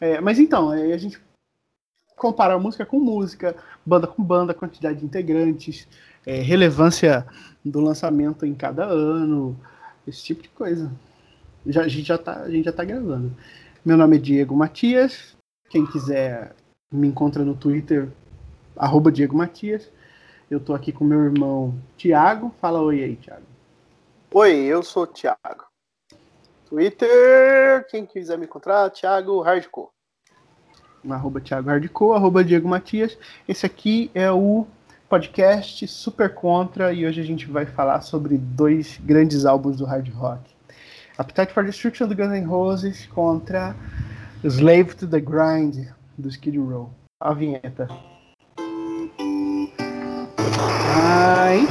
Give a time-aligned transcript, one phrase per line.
[0.00, 1.20] É, mas então, a gente
[2.16, 5.88] compara música com música, banda com banda, quantidade de integrantes,
[6.26, 7.26] é, relevância
[7.64, 9.58] do lançamento em cada ano,
[10.06, 10.90] esse tipo de coisa.
[11.66, 13.34] Já, a, gente já tá, a gente já tá gravando.
[13.84, 15.36] Meu nome é Diego Matias.
[15.70, 16.54] Quem quiser
[16.90, 18.08] me encontra no Twitter,
[18.76, 19.90] arroba Diego Matias.
[20.50, 22.54] Eu tô aqui com meu irmão Tiago.
[22.60, 23.42] Fala oi aí, Tiago.
[24.32, 25.67] Oi, eu sou o Thiago.
[26.68, 29.88] Twitter, quem quiser me encontrar, Thiago Hardcore.
[31.08, 33.16] Arroba Thiago Hardcore, arroba Diego Matias.
[33.48, 34.66] Esse aqui é o
[35.08, 40.10] podcast Super Contra e hoje a gente vai falar sobre dois grandes álbuns do hard
[40.10, 40.42] rock.
[41.16, 43.74] Appetite for Destruction do Guns N' Roses contra
[44.44, 45.88] Slave to the Grind
[46.18, 46.90] do Skid Row.
[47.18, 47.88] A vinheta.
[51.02, 51.66] Ai.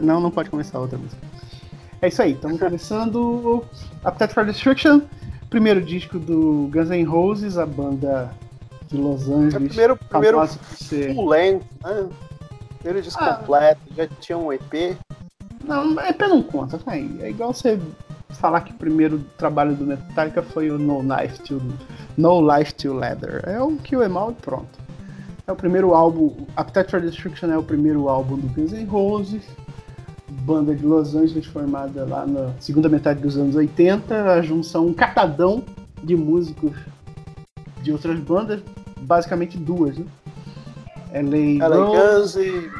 [0.00, 1.27] Não, não pode começar outra música.
[2.00, 3.64] É isso aí, estamos começando
[4.04, 5.00] Appetite for Destruction,
[5.50, 8.30] primeiro disco do Guns N' Roses, a banda
[8.86, 9.54] de Los Angeles.
[9.54, 12.08] É primeiro, primeiro full length, né?
[12.78, 14.96] Primeiro disco ah, completo, já tinha um EP.
[15.64, 17.18] Não, EP não conta, tá aí.
[17.20, 17.80] É igual você
[18.28, 21.60] falar que o primeiro trabalho do Metallica foi o No Knife to
[22.16, 23.42] No Life to Leather.
[23.44, 24.78] É o que o Emal e pronto.
[25.48, 29.42] É o primeiro álbum, Appetite for Destruction é o primeiro álbum do Guns N' Roses,
[30.28, 34.94] banda de Los Angeles formada lá na segunda metade dos anos 80, a junção um
[34.94, 35.64] catadão
[36.02, 36.72] de músicos
[37.82, 38.60] de outras bandas,
[39.00, 40.04] basicamente duas, né?
[41.12, 42.70] LA, LA Guns e.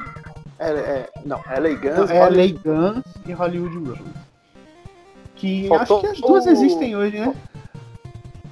[0.59, 2.11] É, é, não, LA Guns.
[2.11, 4.05] Não, é LA Guns e Hollywood Road.
[5.35, 7.35] Que Faltou acho que as duas existem hoje, né?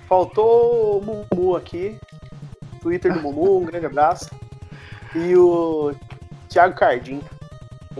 [0.08, 1.96] Faltou o Mumu aqui.
[2.80, 4.30] Twitter do Mumu, um grande abraço.
[5.14, 5.92] E o
[6.48, 7.20] Thiago Cardim.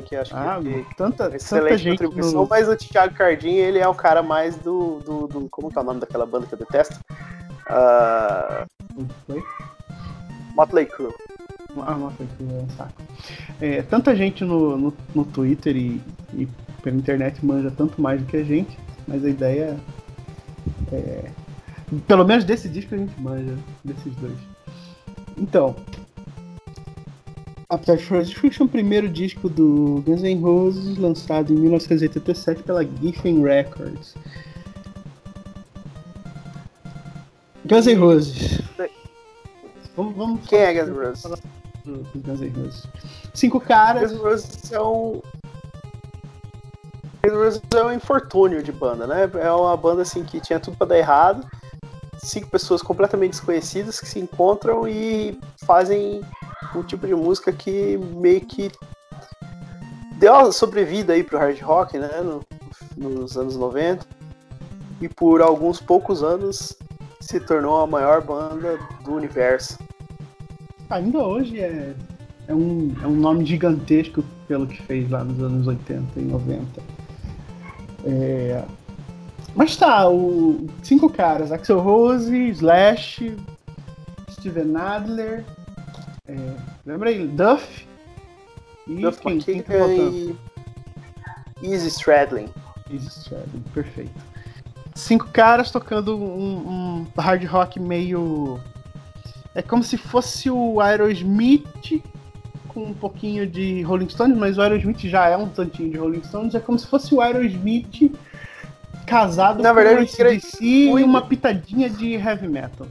[0.02, 2.48] Que acho ah, que tanta, excelente tanta contribuição, no...
[2.48, 5.48] mas o Thiago Cardim, ele é o cara mais do, do, do.
[5.48, 7.00] Como tá o nome daquela banda que eu detesto?
[7.70, 8.66] Uh...
[10.54, 11.12] Motley Crue.
[11.82, 13.02] Ah, Motley Crue é um saco.
[13.60, 16.00] É, tanta gente no, no, no Twitter e,
[16.32, 16.48] e,
[16.82, 19.78] pela internet manja tanto mais do que a gente, mas a ideia
[20.92, 21.30] é.
[22.06, 24.38] Pelo menos desse disco a gente manja, desses dois.
[25.36, 25.76] Então,
[27.68, 33.42] Appetite for Destruction, o primeiro disco do Guns N' Roses, lançado em 1987 pela Giffen
[33.42, 34.14] Records.
[37.64, 38.60] Guns N' Roses.
[39.96, 41.42] Vamos, vamos Quem é Guns N' Roses?
[42.14, 42.86] Guns N' Roses.
[43.34, 44.12] Cinco caras.
[44.12, 45.20] Guns N' Roses é um.
[47.24, 49.28] Guns N' Roses é um infortúnio de banda, né?
[49.42, 51.44] É uma banda assim que tinha tudo para dar errado.
[52.18, 56.22] Cinco pessoas completamente desconhecidas que se encontram e fazem
[56.78, 58.70] um tipo de música que meio que
[60.18, 62.10] deu uma sobrevida aí pro hard rock, né?
[62.22, 62.42] No,
[62.96, 64.06] nos anos 90.
[65.00, 66.76] E por alguns poucos anos
[67.20, 69.78] se tornou a maior banda do universo.
[70.88, 71.94] Ainda hoje é,
[72.48, 76.82] é, um, é um nome gigantesco pelo que fez lá nos anos 80 e 90.
[78.04, 78.64] É,
[79.54, 83.34] mas tá, o, cinco caras: Axel Rose, Slash,
[84.30, 85.44] Steven Adler,
[86.28, 87.26] é, lembra aí?
[87.26, 87.86] Duff
[88.86, 90.36] e Duff quem, quem tá e
[91.62, 92.48] Easy Stradlin.
[92.90, 94.36] Easy Stradlin, perfeito
[94.96, 98.58] cinco caras tocando um, um, hard rock meio.
[99.54, 102.02] É como se fosse o Aerosmith
[102.68, 106.22] com um pouquinho de Rolling Stones, mas o Aerosmith já é um tantinho de Rolling
[106.24, 106.54] Stones.
[106.54, 108.12] É como se fosse o Aerosmith
[109.06, 112.86] casado Na verdade, com o ACDC e uma pitadinha de heavy metal.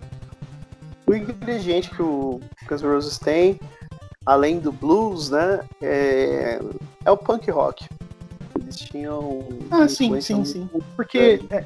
[1.07, 3.59] O ingrediente que o Guns N' Roses tem,
[4.25, 6.59] além do blues, né, é,
[7.03, 7.88] é o punk rock.
[8.59, 9.44] Eles tinham.
[9.69, 10.69] Ah, sim, sim, sim.
[10.95, 11.65] Porque é,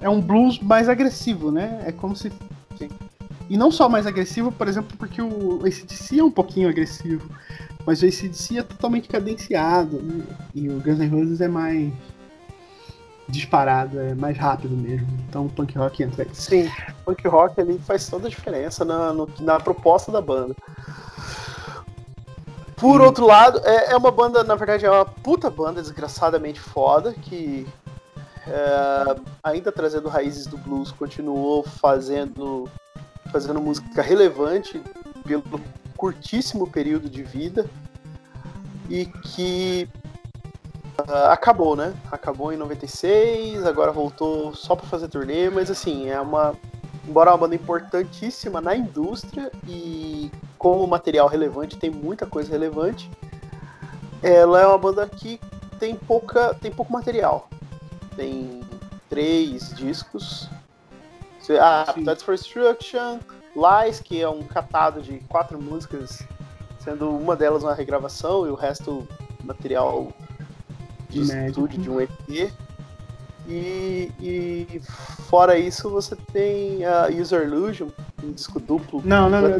[0.00, 1.82] é um blues mais agressivo, né?
[1.86, 2.30] É como se.
[2.76, 2.88] Sim.
[3.48, 7.30] E não só mais agressivo, por exemplo, porque o ACDC é um pouquinho agressivo,
[7.86, 10.24] mas o ACDC é totalmente cadenciado, né?
[10.54, 11.92] E o Guns N' Roses é mais
[13.28, 15.06] disparado, é mais rápido mesmo.
[15.28, 16.30] Então o punk rock entra aí.
[16.32, 16.70] Sim,
[17.04, 20.54] punk rock ali faz toda a diferença na, no, na proposta da banda.
[22.76, 23.04] Por hum.
[23.04, 27.66] outro lado, é, é, uma banda, na verdade, é uma puta banda desgraçadamente foda, que
[28.46, 32.68] é, ainda trazendo raízes do blues, continuou fazendo,
[33.32, 34.80] fazendo música relevante
[35.24, 35.60] pelo
[35.96, 37.68] curtíssimo período de vida
[38.88, 39.88] e que
[41.00, 41.94] uh, acabou, né?
[42.10, 46.54] Acabou em 96, agora voltou só para fazer turnê, mas assim, é uma
[47.08, 53.08] embora uma banda importantíssima na indústria e como material relevante, tem muita coisa relevante.
[54.22, 55.40] Ela é uma banda que
[55.78, 57.48] tem pouca tem pouco material
[58.16, 58.62] tem
[59.08, 60.48] três discos,
[61.60, 63.20] Ah, Appetite for Destruction,
[63.54, 66.20] Lies, que é um catado de quatro músicas,
[66.80, 69.06] sendo uma delas uma regravação e o resto
[69.44, 70.08] material
[71.22, 72.52] de estúdio de um EP.
[73.48, 74.80] E, e,
[75.28, 77.88] fora isso, você tem a User Illusion,
[78.22, 79.00] um disco duplo.
[79.04, 79.58] Não, não, não.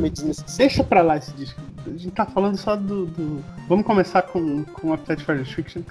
[0.56, 1.60] Deixa pra lá esse disco.
[1.86, 3.06] A gente tá falando só do.
[3.06, 3.44] do...
[3.68, 5.82] Vamos começar com, com Appetite for Destruction.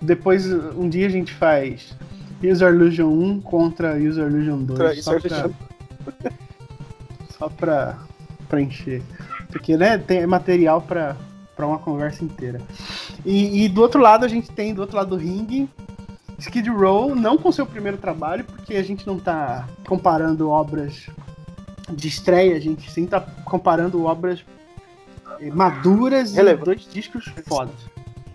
[0.00, 1.92] Depois, um dia a gente faz
[2.42, 5.04] User Illusion 1 contra User Illusion 2.
[5.04, 5.50] Contra só,
[6.00, 6.30] pra,
[7.36, 7.98] só pra,
[8.48, 9.02] pra encher.
[9.50, 11.16] Porque né, tem material pra,
[11.56, 12.60] pra uma conversa inteira.
[13.24, 15.68] E, e do outro lado, a gente tem, do outro lado do ringue,
[16.38, 21.06] Skid Row, não com seu primeiro trabalho, porque a gente não tá comparando obras
[21.90, 24.44] de estreia, a gente sim tá comparando obras
[25.40, 27.74] eh, maduras e dois discos fodas.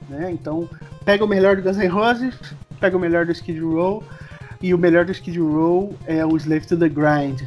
[0.07, 0.31] Né?
[0.31, 0.69] Então,
[1.03, 2.35] pega o melhor do Guns N' Roses,
[2.79, 4.03] pega o melhor do Skid Row,
[4.61, 7.41] e o melhor do Skid Row é o Slave to the Grind,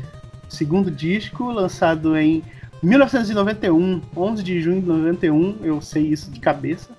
[0.49, 2.43] segundo disco, lançado em
[2.83, 6.91] 1991, 11 de junho de 91, eu sei isso de cabeça.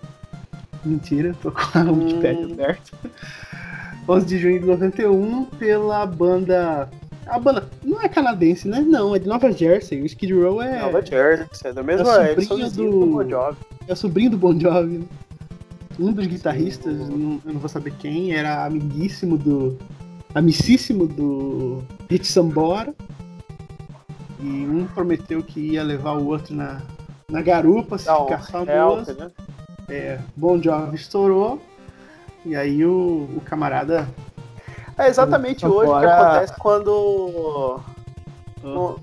[0.85, 2.53] Mentira, tô com a Wikipedia hum.
[2.53, 2.97] aberta.
[4.07, 6.89] 11 de junho de 91, pela banda.
[7.27, 8.81] A banda não é canadense, né?
[8.81, 10.01] Não, é de Nova Jersey.
[10.01, 10.81] O Skid Row é.
[10.81, 12.91] Nova Jersey, é da mesma é sobrinho do...
[12.91, 13.57] do Bon Jovi.
[13.87, 14.97] É o sobrinho do Bon Jovi.
[14.99, 15.05] Né?
[15.99, 19.77] Um dos guitarristas, não, eu não vou saber quem, era amiguíssimo do.
[20.33, 22.95] amicíssimo do Hit Sambora.
[24.39, 26.81] E um prometeu que ia levar o outro na,
[27.29, 29.13] na garupa, se não, ficar famoso.
[29.13, 29.29] Né?
[29.89, 31.62] É, Bon Jovi estourou.
[32.45, 34.07] E aí o, o camarada.
[34.97, 37.80] É exatamente hoje que acontece quando.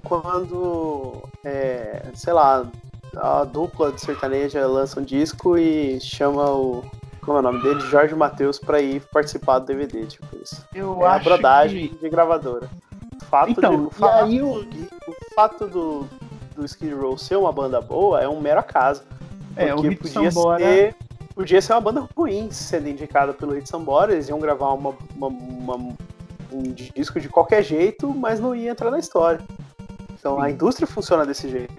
[0.05, 1.23] Quando.
[1.44, 2.67] É, sei lá,
[3.17, 6.85] a dupla de sertaneja lança um disco e chama o.
[7.23, 7.81] Como é o nome dele?
[7.81, 10.65] Jorge Matheus pra ir participar do DVD, tipo isso.
[10.73, 11.97] Eu é acho a brodagem que...
[11.97, 12.71] de gravadora.
[13.29, 14.61] Fato então, de, o, fato, aí o...
[14.61, 16.06] o fato do,
[16.55, 19.03] do Skid Row ser uma banda boa é um mero acaso.
[19.56, 20.58] É, o Hit podia Sambora...
[20.64, 20.94] ser
[21.35, 25.29] podia ser uma banda ruim sendo indicada pelo Hit Sambora, eles iam gravar uma, uma,
[25.29, 25.97] uma,
[26.50, 29.41] um disco de qualquer jeito, mas não ia entrar na história.
[30.19, 30.43] Então Sim.
[30.43, 31.75] a indústria funciona desse jeito.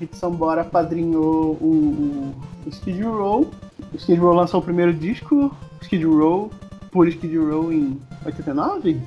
[0.00, 2.34] Hit Sambora padrinhou o,
[2.66, 3.48] o Skid Row.
[3.92, 6.50] O Skid Row lançou o primeiro disco, Skid Row,
[6.90, 9.00] por Skid Row em 89?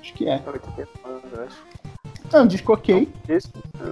[0.00, 0.42] Acho que é.
[0.44, 1.73] 89, acho.
[2.34, 3.08] É um disco ok.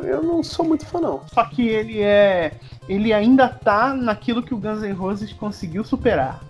[0.02, 1.22] Eu não sou muito fã, não.
[1.32, 2.54] Só que ele é.
[2.88, 6.40] Ele ainda tá naquilo que o Guns N' Roses conseguiu superar.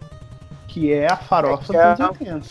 [0.66, 2.48] Que é a farofa é dos 80.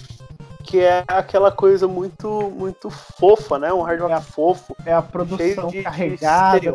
[0.64, 3.74] Que é aquela coisa muito muito fofa, né?
[3.74, 4.76] Um hard rock é fofo.
[4.86, 6.60] É a produção de, carregada.
[6.60, 6.70] De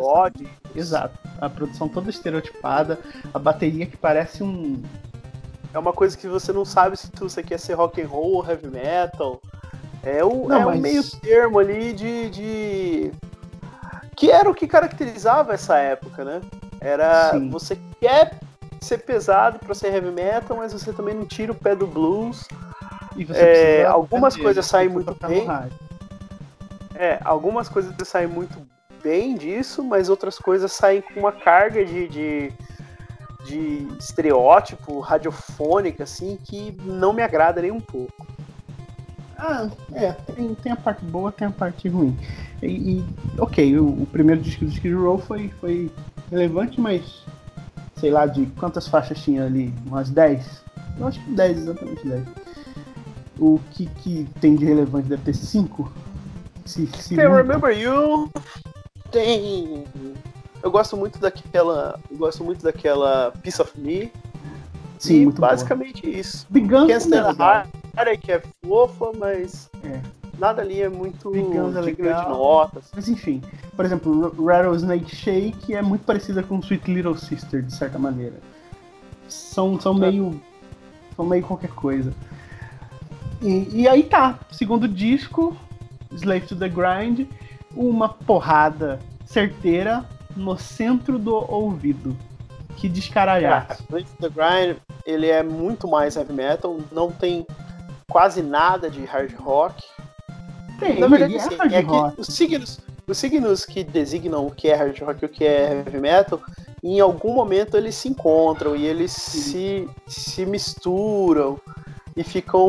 [0.75, 1.17] Exato.
[1.39, 2.99] A produção toda estereotipada.
[3.33, 4.83] A bateria que parece um.
[5.73, 8.45] É uma coisa que você não sabe se você quer ser rock and roll ou
[8.45, 9.41] heavy metal.
[10.07, 10.77] É, o, Não, é mas...
[10.77, 13.11] um meio termo ali de, de.
[14.15, 16.41] Que era o que caracterizava essa época, né?
[16.79, 17.31] Era.
[17.31, 17.49] Sim.
[17.49, 18.39] Você quer
[18.79, 22.47] ser pesado para ser heavy metal, mas você também não tira o pé do blues.
[23.35, 25.45] É, algumas coisas saem muito bem.
[26.95, 28.65] É, algumas coisas saem muito
[29.03, 32.53] bem disso, mas outras coisas saem com uma carga de, de,
[33.45, 38.36] de estereótipo radiofônica, assim, que não me agrada nem um pouco.
[39.37, 42.17] Ah, é, tem, tem a parte boa, tem a parte ruim.
[42.61, 43.05] E, e
[43.37, 45.91] ok, o, o, primeiro disco do Skid Row foi, foi
[46.31, 47.23] relevante, mas
[47.97, 49.73] sei lá de quantas faixas tinha ali?
[49.85, 50.63] Umas 10?
[50.99, 52.27] Eu acho que 10, exatamente 10.
[53.39, 55.07] O que, que tem de relevante?
[55.07, 55.91] Deve ter 5?
[56.65, 58.31] Se, se tem Remember You,
[59.11, 59.85] tem.
[60.63, 61.99] Eu gosto muito daquela.
[62.09, 64.11] Eu gosto muito daquela Piece of Me.
[64.97, 66.15] Sim, e muito basicamente boa.
[66.15, 66.47] isso.
[66.49, 67.67] Big Guns Can't Stand
[68.03, 69.99] High, que é fofa, mas é.
[70.37, 72.23] nada ali é muito Guns é legal.
[72.23, 72.91] de notas.
[72.95, 73.41] Mas enfim,
[73.75, 78.35] por exemplo, Rattlesnake Shake é muito parecida com Sweet Little Sister, de certa maneira.
[79.27, 80.11] São, são é.
[80.11, 80.41] meio.
[81.15, 82.13] São meio qualquer coisa.
[83.41, 85.55] E, e aí tá, segundo disco,
[86.11, 87.27] Slave to the Grind,
[87.75, 92.15] uma porrada certeira no centro do ouvido.
[92.75, 93.83] Que descaralhaço.
[93.83, 97.47] Slave to the Grind ele é muito mais heavy metal, não tem
[98.17, 99.83] quase nada de hard rock.
[100.79, 104.49] Tem, Na verdade, é sim, é, é que os signos, os signos que designam o
[104.49, 106.41] que é hard rock e o que é heavy metal,
[106.83, 111.61] em algum momento eles se encontram e eles se, se misturam
[112.15, 112.65] e ficam.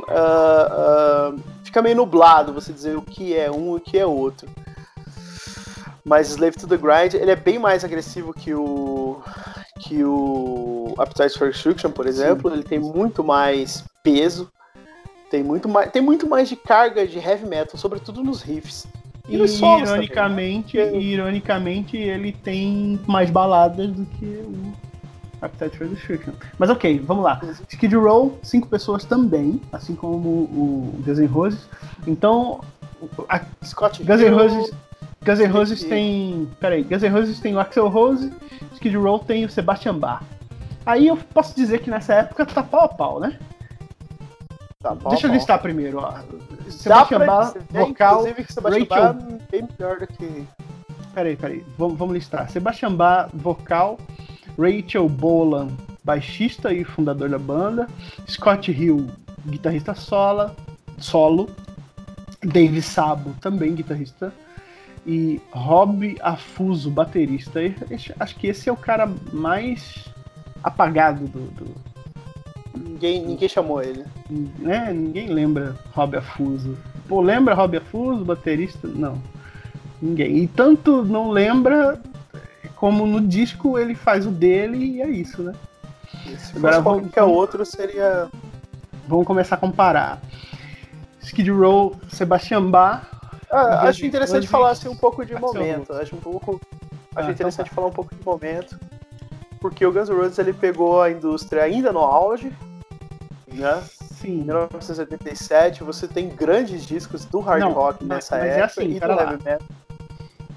[0.00, 4.04] Uh, uh, fica meio nublado você dizer o que é um e o que é
[4.04, 4.48] outro.
[6.04, 9.22] Mas Slave to the Grind, ele é bem mais agressivo que o
[9.78, 12.56] que o Appetite for Destruction, por exemplo, Sim.
[12.56, 14.50] ele tem muito mais peso.
[15.30, 18.86] Tem muito mais, tem muito mais de carga de heavy metal, sobretudo nos riffs.
[19.28, 21.00] E, e ironicamente, também, né?
[21.00, 24.72] ironicamente, ele tem mais baladas do que o
[25.42, 26.32] Appetite for Destruction.
[26.58, 27.40] Mas ok, vamos lá.
[27.68, 31.68] Skid Row, cinco pessoas também, assim como o Guns N' Roses.
[32.06, 32.60] Então,
[33.28, 34.70] a Scott Guns N' Roses,
[35.24, 38.32] Guns N' Roses tem, peraí, Guns N' Roses tem o Axel Rose,
[38.74, 40.22] Skid Row tem o Sebastian Bach.
[40.86, 43.38] Aí eu posso dizer que nessa época tá pau a pau, né?
[44.80, 46.20] Tá Deixa eu listar primeiro, ó.
[46.70, 48.86] Sebastian Bach, vocal, Sebastian Rachel...
[48.86, 50.46] Bach é bem melhor do que...
[51.12, 52.48] Peraí, peraí, vamos, vamos listar.
[52.48, 53.98] Sebastian Bach, vocal,
[54.56, 57.88] Rachel Bolan, baixista e fundador da banda,
[58.28, 59.10] Scott Hill,
[59.48, 60.54] guitarrista sola,
[60.96, 61.50] solo,
[62.40, 64.32] Dave Sabo, também guitarrista,
[65.04, 67.58] e Rob Afuso, baterista.
[68.20, 70.04] Acho que esse é o cara mais
[70.62, 71.40] apagado do.
[71.50, 71.87] do...
[72.78, 74.04] Ninguém, ninguém chamou ele.
[74.64, 76.76] É, ninguém lembra Rob Afuso.
[77.08, 78.86] Pô, lembra Rob Afuso, baterista?
[78.86, 79.20] Não.
[80.00, 80.38] Ninguém.
[80.38, 82.00] E tanto não lembra
[82.76, 85.52] como no disco ele faz o dele e é isso, né?
[86.38, 88.28] Se Agora vamos, qualquer vamos, outro seria.
[89.06, 90.20] Vamos começar a comparar.
[91.20, 93.02] Skid Row, Sebastian Bach.
[93.50, 95.92] Ah, acho interessante falar assim, um pouco de momento.
[95.94, 96.60] Acho um pouco.
[97.16, 97.74] Acho ah, interessante então tá.
[97.74, 98.78] falar um pouco de momento.
[99.60, 102.52] Porque o Guns N' Roses ele pegou a indústria ainda no auge.
[103.52, 103.82] Né?
[104.20, 104.40] Sim.
[104.40, 108.96] Em 1977, você tem grandes discos do hard não, rock nessa mas época é assim,
[108.96, 109.68] e do heavy metal.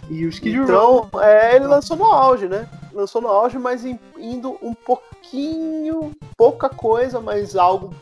[0.09, 1.05] E o Skid Row.
[1.07, 2.67] Então, é, ele lançou no auge, né?
[2.91, 3.85] Lançou no auge, mas
[4.17, 7.93] indo um pouquinho, pouca coisa, mas algo.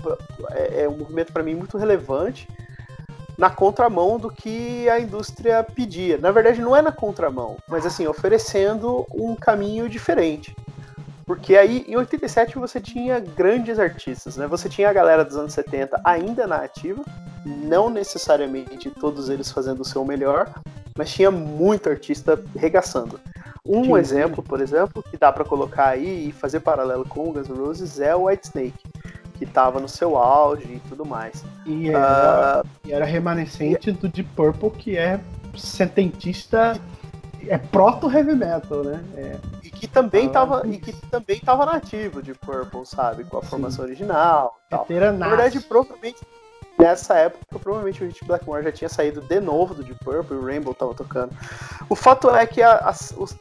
[0.50, 2.48] É, é um movimento para mim muito relevante
[3.38, 6.18] na contramão do que a indústria pedia.
[6.18, 10.54] Na verdade, não é na contramão, mas assim, oferecendo um caminho diferente.
[11.30, 14.48] Porque aí, em 87, você tinha grandes artistas, né?
[14.48, 17.06] Você tinha a galera dos anos 70 ainda na ativa,
[17.46, 20.52] não necessariamente todos eles fazendo o seu melhor,
[20.98, 23.20] mas tinha muito artista regaçando.
[23.64, 23.98] Um Sim.
[23.98, 27.60] exemplo, por exemplo, que dá para colocar aí e fazer paralelo com o Guns N'
[27.60, 28.84] Roses é o White Snake,
[29.38, 31.46] que estava no seu auge e tudo mais.
[31.64, 33.94] E era, uh, era remanescente e...
[33.94, 35.20] do Deep Purple, que é
[35.56, 36.82] setentista
[37.48, 39.04] é proto heavy metal, né?
[39.16, 39.38] É.
[39.64, 43.42] E que também ah, tava e que também tava nativo de Purple, sabe, com a
[43.42, 43.92] formação Sim.
[43.92, 44.60] original.
[44.70, 44.86] Tal.
[45.18, 46.20] Na verdade, provavelmente
[46.80, 50.40] nessa época, provavelmente o Hit Blackmore já tinha saído de novo do Deep Purple e
[50.40, 51.32] o Rainbow tava tocando.
[51.90, 52.90] O fato é que a, a,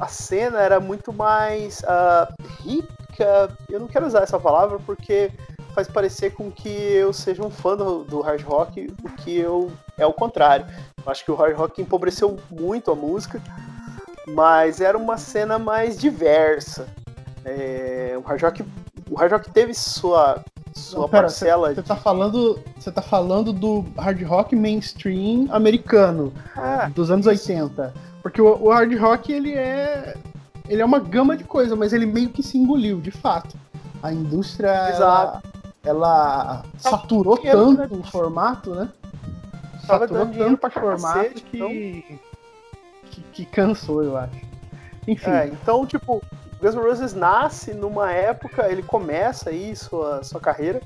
[0.01, 3.51] a cena era muito mais uh, rica.
[3.69, 5.31] Eu não quero usar essa palavra porque
[5.73, 9.71] faz parecer com que eu seja um fã do, do hard rock, o que eu
[9.97, 10.67] é o contrário.
[11.05, 13.41] Eu acho que o hard rock empobreceu muito a música
[14.35, 16.87] mas era uma cena mais diversa.
[17.45, 18.65] É, o Hard Rock,
[19.11, 20.45] o Hard Rock teve sua
[20.75, 21.75] sua Não, pera, parcela.
[21.75, 21.89] Você de...
[21.89, 27.51] tá falando, você tá falando do hard rock mainstream americano ah, dos anos isso.
[27.51, 27.93] 80,
[28.23, 30.17] porque o, o, hard rock ele é
[30.69, 33.57] ele é uma gama de coisas, mas ele meio que se engoliu, de fato.
[34.03, 35.43] A indústria ela,
[35.83, 38.89] ela, saturou tanto o formato, né?
[39.87, 42.28] Saturou tanto o formato que então
[43.39, 44.37] que, cansou, eu acho.
[45.07, 45.31] Enfim.
[45.31, 46.21] É, então, tipo,
[46.61, 50.81] Guns N' Roses nasce numa época, ele começa aí sua, sua carreira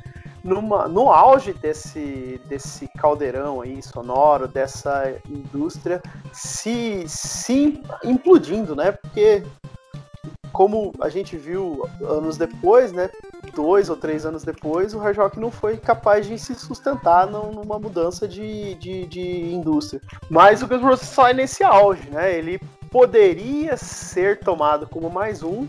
[0.45, 8.93] numa, no auge desse, desse caldeirão aí sonoro, dessa indústria se, se implodindo, né?
[8.93, 9.43] Porque
[10.53, 13.09] como a gente viu anos depois, né?
[13.55, 17.79] Dois ou três anos depois, o hard rock não foi capaz de se sustentar numa
[17.79, 20.01] mudança de, de, de indústria.
[20.31, 22.35] Mas o Guns N' Roses sai nesse auge, né?
[22.35, 25.67] Ele poderia ser tomado como mais um,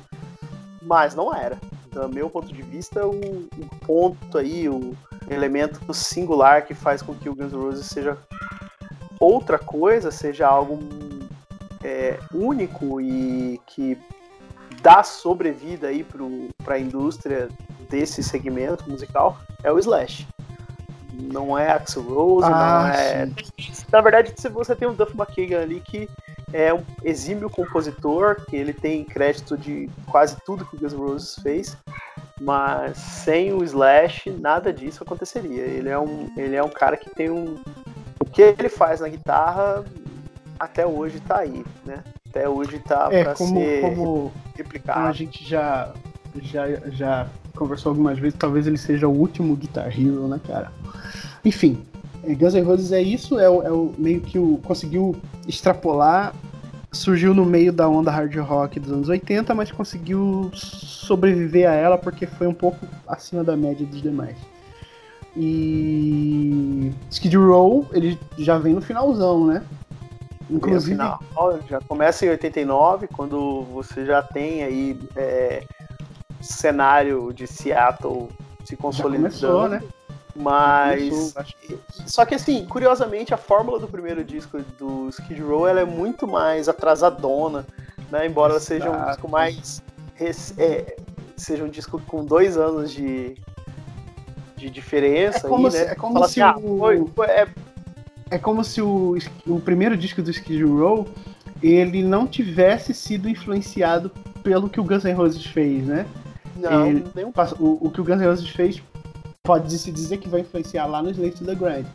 [0.82, 1.58] mas não era.
[1.92, 4.96] Do meu ponto de vista, o, o ponto aí, o
[5.30, 8.18] elemento singular que faz com que o Guns N' Roses seja
[9.20, 10.80] outra coisa, seja algo
[11.84, 13.98] é, único e que
[14.84, 16.06] dá sobrevida aí
[16.64, 17.48] para a indústria
[17.90, 20.28] desse segmento musical é o Slash.
[21.14, 23.26] Não é Axel Rose, ah, não é.
[23.28, 23.72] Sim.
[23.92, 26.10] Na verdade, você tem o Duff McKagan ali que
[26.52, 31.00] é um exímio compositor, que ele tem crédito de quase tudo que o Guns N'
[31.00, 31.78] Roses fez,
[32.42, 35.64] mas sem o Slash nada disso aconteceria.
[35.64, 37.58] Ele é um, ele é um cara que tem um
[38.20, 39.84] o que ele faz na guitarra
[40.60, 42.04] até hoje tá aí, né?
[42.34, 44.98] Até hoje tá é, como, ser como, replicado.
[44.98, 45.94] Como a gente já,
[46.42, 50.72] já, já conversou algumas vezes, talvez ele seja o último Guitar Hero, né, cara?
[51.46, 51.86] Enfim,
[52.24, 55.16] Guns N' Roses é isso, é o, é o meio que o conseguiu
[55.48, 56.34] extrapolar,
[56.92, 62.00] surgiu no meio da onda hard rock dos anos 80, mas conseguiu sobreviver a ela
[62.00, 64.38] porque foi um pouco acima da média dos demais.
[65.36, 69.64] E Skid Row, ele já vem no finalzão, né?
[70.50, 70.98] Inclusive.
[71.70, 75.64] Já começa em 89, quando você já tem aí é,
[76.42, 78.30] cenário de Seattle
[78.66, 79.30] se consolidando.
[79.36, 79.82] Já começou, né?
[80.36, 81.34] Mas.
[82.08, 86.28] Só que assim, curiosamente, a fórmula do primeiro disco do Skid Row ela é muito
[86.28, 87.66] mais atrasadona,
[88.12, 88.26] né?
[88.26, 88.66] Embora Exato.
[88.66, 89.84] seja um disco mais.
[90.58, 90.96] É,
[91.36, 93.36] seja um disco com dois anos de,
[94.56, 95.48] de diferença.
[95.48, 95.92] É como aí, se, né?
[95.92, 96.76] é como se assim, o...
[96.76, 97.48] ah, foi, foi, é...
[98.34, 101.08] é como se o, o primeiro disco do Skid Row
[101.62, 104.10] ele não tivesse sido influenciado
[104.42, 106.06] pelo que o Guns N' Roses fez, né?
[106.56, 107.34] Não, ele, nem um...
[107.60, 108.82] o, o que o Guns N' Roses fez
[109.44, 111.86] pode se dizer que vai influenciar lá no Slave to the Grind.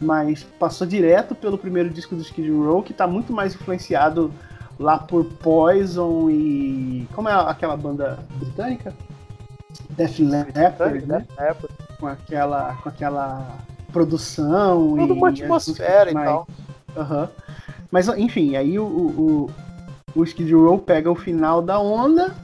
[0.00, 4.32] Mas passou direto pelo primeiro disco do Skid Row, que está muito mais influenciado
[4.78, 7.06] lá por Poison e.
[7.14, 8.94] Como é aquela banda britânica?
[9.90, 11.26] Def Leppard, né?
[11.98, 13.58] Com aquela, com aquela
[13.90, 14.96] produção.
[14.96, 16.46] Tudo uma atmosfera e tal.
[16.96, 17.28] Uhum.
[17.90, 19.50] Mas enfim, aí o, o,
[20.14, 22.34] o Skid Row pega o final da onda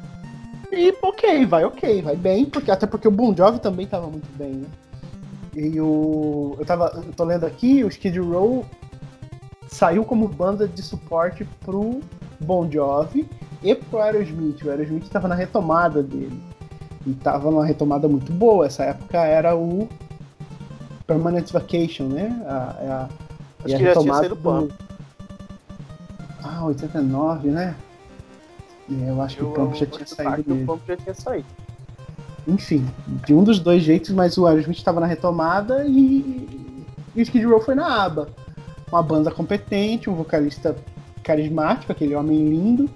[0.73, 4.29] e ok, vai ok, vai bem, porque até porque o Bon Jovi também tava muito
[4.37, 4.67] bem, né?
[5.55, 6.57] E o.
[6.59, 6.93] Eu tava.
[6.97, 8.65] Eu tô lendo aqui, o Skid Row
[9.69, 12.01] saiu como banda de suporte pro
[12.41, 13.29] Bon Jovi
[13.63, 14.63] e pro Aerosmith.
[14.63, 16.41] O Aerosmith estava na retomada dele.
[17.07, 18.67] E tava numa retomada muito boa.
[18.67, 19.89] Essa época era o
[21.07, 22.43] Permanent Vacation, né?
[22.47, 23.09] A, a,
[23.65, 24.73] Acho a que já tinha saído do...
[26.43, 27.75] Ah, 89, né?
[28.91, 30.63] É, eu acho que o Pump já tinha saído mesmo.
[30.63, 31.47] O Pump já tinha saído.
[32.47, 32.89] Enfim,
[33.27, 36.73] de um dos dois jeitos, mas o Aerosmith estava na retomada e,
[37.15, 38.29] e o Skid Row foi na aba.
[38.91, 40.77] Uma banda competente, um vocalista
[41.25, 42.89] carismático, aquele homem lindo.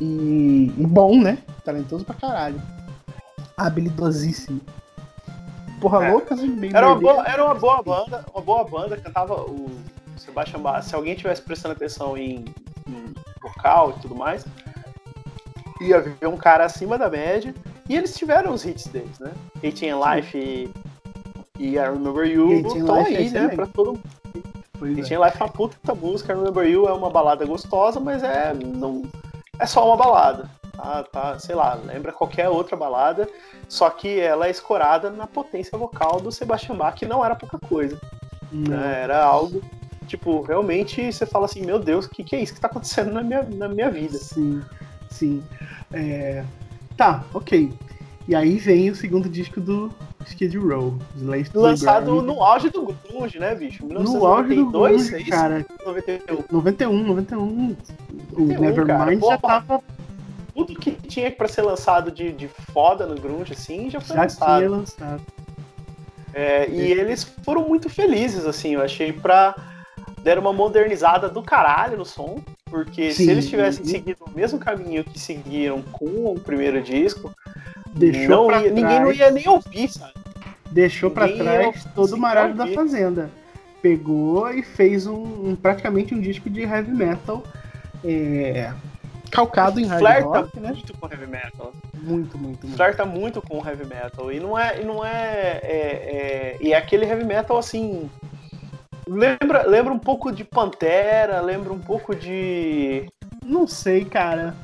[0.00, 1.38] E, e bom, né?
[1.64, 2.62] Talentoso pra caralho.
[3.56, 4.60] Habilidosíssimo.
[5.80, 6.10] Porra é.
[6.10, 6.42] louca, né?
[6.42, 9.70] Meio era, uma boa, era uma boa banda, uma boa banda, cantava o
[10.16, 10.82] Sebastian Bach.
[10.84, 12.44] Se alguém tivesse prestando atenção em,
[12.86, 14.44] em vocal e tudo mais,
[15.80, 17.54] ia ver um cara acima da média.
[17.88, 19.32] E eles tiveram os hits deles, né?
[19.56, 20.70] ATN Life e,
[21.58, 23.48] e I Remember You estão aí, né?
[23.48, 24.02] Pra todo mundo.
[24.76, 25.26] ATN é.
[25.26, 29.02] Life é uma puta música, I Remember You é uma balada gostosa, mas é, não,
[29.58, 30.50] é só uma balada.
[30.78, 33.28] Tá, tá, sei lá, lembra qualquer outra balada,
[33.68, 37.58] só que ela é escorada na potência vocal do Sebastian Bach, que não era pouca
[37.58, 38.00] coisa.
[38.52, 39.02] Né?
[39.02, 39.60] Era algo
[40.06, 43.12] tipo, realmente você fala assim, meu Deus, o que, que é isso que tá acontecendo
[43.12, 44.16] na minha, na minha vida?
[44.16, 44.62] Sim,
[45.10, 45.44] sim.
[45.92, 46.44] É...
[46.96, 47.72] Tá, ok.
[48.26, 49.90] E aí vem o segundo disco do
[50.26, 50.98] Skid Row,
[51.54, 53.86] Lançado no auge do grunge, né, bicho?
[53.86, 55.66] No auge do grunge, é cara.
[55.84, 56.44] 91.
[56.50, 57.76] 91, 91.
[58.32, 59.82] O Nevermind já tava...
[60.58, 64.22] Tudo que tinha pra ser lançado de, de foda no grunge, assim, já foi já
[64.22, 64.48] lançado.
[64.48, 65.22] Já tinha lançado.
[66.34, 69.54] É, e eles foram muito felizes, assim, eu achei, pra
[70.20, 73.24] deram uma modernizada do caralho no som, porque Sim.
[73.24, 77.32] se eles tivessem seguido o mesmo caminho que seguiram com o primeiro disco,
[77.94, 80.14] Deixou não ia, ninguém não ia nem ouvir, sabe?
[80.72, 83.30] Deixou para trás todo o maralho da Fazenda.
[83.80, 87.44] Pegou e fez um, um, praticamente um disco de heavy metal
[88.04, 88.72] é,
[89.30, 90.70] calcado em hard Flerta rock, né?
[90.70, 91.72] muito com heavy metal.
[91.94, 92.76] Muito, muito, muito.
[92.76, 94.32] Flerta muito com heavy metal.
[94.32, 94.80] E não é.
[94.80, 98.08] E, não é, é, é, e é aquele heavy metal assim
[99.08, 103.06] Lembra, lembra um pouco de Pantera, lembra um pouco de.
[103.42, 104.54] Não sei, cara.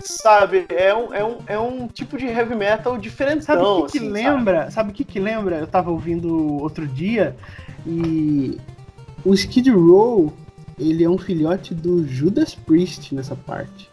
[0.00, 3.44] Sabe, é um, é um, é um tipo de heavy metal diferente.
[3.44, 4.60] Sabe o que, assim, lembra?
[4.60, 4.72] Sabe?
[4.72, 5.56] sabe o que, que lembra?
[5.56, 7.34] Eu tava ouvindo outro dia
[7.86, 8.60] e
[9.24, 10.30] o Skid Row,
[10.78, 13.90] ele é um filhote do Judas Priest nessa parte.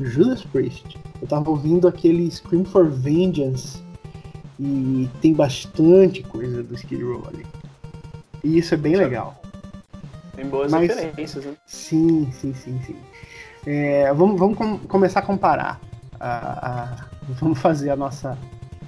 [0.00, 0.98] Judas Priest.
[1.20, 3.82] Eu tava ouvindo aquele Scream for Vengeance
[4.58, 7.46] e tem bastante coisa do Skid Row ali.
[8.42, 9.40] E isso é bem legal.
[10.34, 11.54] Tem boas Mas, referências, né?
[11.66, 12.96] Sim, sim, sim, sim.
[13.66, 15.80] É, vamos vamos com, começar a comparar.
[16.20, 17.06] A, a,
[17.40, 18.36] vamos fazer a nossa.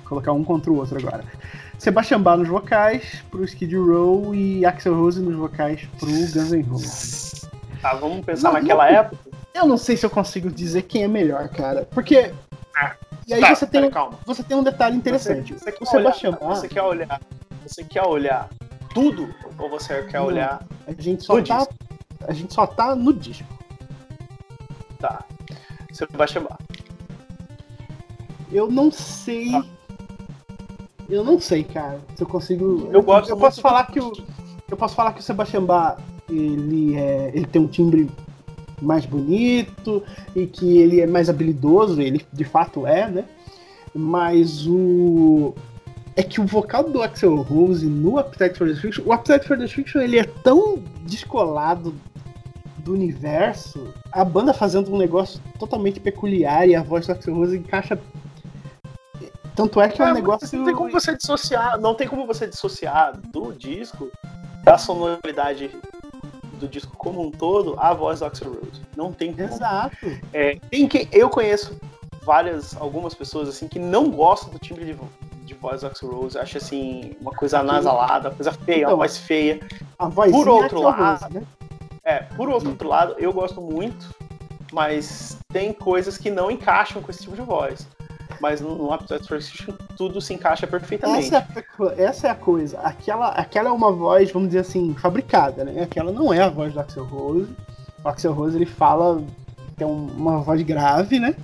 [0.04, 1.24] Colocar um contra o outro agora.
[1.78, 6.62] Sebastian Bach nos vocais pro Skid Row e Axel Rose nos vocais pro Guns N'
[6.62, 7.48] Roses.
[7.82, 9.35] Tá, vamos pensar não, naquela não, época?
[9.56, 11.88] Eu não sei se eu consigo dizer quem é melhor, cara.
[11.90, 12.32] Porque.
[12.76, 12.94] Ah,
[13.26, 14.18] e aí tá, você, tem, calma.
[14.26, 15.54] você tem um detalhe interessante.
[15.54, 16.54] Você, você o Sebastian olhar.
[16.54, 17.20] Você quer olhar.
[17.64, 18.50] Você quer olhar
[18.96, 21.74] tudo ou você quer não, olhar a gente só tá disco?
[22.26, 23.46] a gente só tá no disco
[24.98, 25.22] tá
[25.92, 26.56] você vai chamar
[28.50, 29.62] eu não sei ah.
[31.10, 34.12] eu não sei cara se eu consigo eu gosto eu posso falar que o
[34.70, 35.98] eu posso falar que o Sebastian Bach
[36.30, 38.10] ele é ele tem um timbre
[38.80, 40.02] mais bonito
[40.34, 43.24] e que ele é mais habilidoso ele de fato é né
[43.94, 45.54] mas o
[46.16, 50.00] é que o vocal do Axel Rose no Appetite for Destruction, o Appetite for Destruction
[50.00, 51.94] ele é tão descolado
[52.78, 57.58] do universo, a banda fazendo um negócio totalmente peculiar e a voz do Axel Rose
[57.58, 57.98] encaixa.
[59.54, 60.58] Tanto é que é, é um negócio.
[60.58, 64.10] Não tem como você dissociar, não tem como você dissociar do disco,
[64.62, 65.70] da sonoridade
[66.56, 68.82] do disco como um todo, a voz do Axel Rose.
[68.96, 69.48] Não tem como.
[69.48, 69.96] Exato.
[70.32, 71.78] É, tem que eu conheço
[72.22, 74.98] várias, algumas pessoas assim que não gostam do timbre de,
[75.44, 79.18] de voz do Axel Rose, acha assim uma coisa anasalada, coisa feia, então, uma voz
[79.18, 79.60] feia.
[79.98, 81.46] A voz Por outro lado, Rose, né?
[82.04, 82.84] é, por outro Sim.
[82.84, 84.14] lado, eu gosto muito,
[84.72, 87.86] mas tem coisas que não encaixam com esse tipo de voz.
[88.40, 89.40] Mas no, no Appetite for
[89.96, 91.34] tudo se encaixa perfeitamente.
[91.34, 91.46] Essa
[91.96, 92.78] é, essa é, a coisa.
[92.80, 95.82] Aquela, aquela é uma voz, vamos dizer assim, fabricada, né?
[95.82, 97.48] Aquela não é a voz do Axel Rose.
[98.04, 99.22] O Axel Rose ele fala,
[99.76, 101.34] tem uma voz grave, né?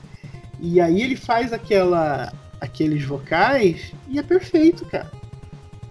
[0.60, 5.10] E aí ele faz aquela, aqueles vocais e é perfeito, cara.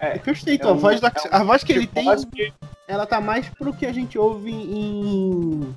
[0.00, 0.66] É, é perfeito.
[0.66, 2.52] É um, a, voz do, é um, a voz que ele tem, que...
[2.88, 5.74] ela tá mais pro que a gente ouve em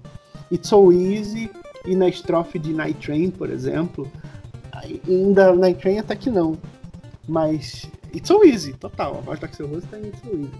[0.52, 1.52] It's So Easy
[1.86, 4.12] e na estrofe de Night Train, por exemplo.
[5.08, 6.58] Ainda Night Train até que não.
[7.28, 9.18] Mas It's So Easy, total.
[9.18, 10.52] A voz do Axel Rose tá em It's So Easy.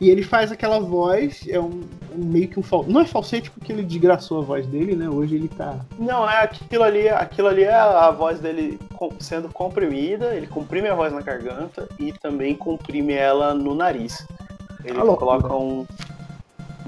[0.00, 1.82] E ele faz aquela voz, é um,
[2.14, 2.84] meio que um fal...
[2.84, 5.08] não é falsete porque ele desgraçou a voz dele, né?
[5.08, 8.78] Hoje ele tá Não, é aquilo ali, aquilo ali é a voz dele
[9.20, 14.26] sendo comprimida, ele comprime a voz na garganta e também comprime ela no nariz.
[14.84, 15.86] Ele Alô, coloca um,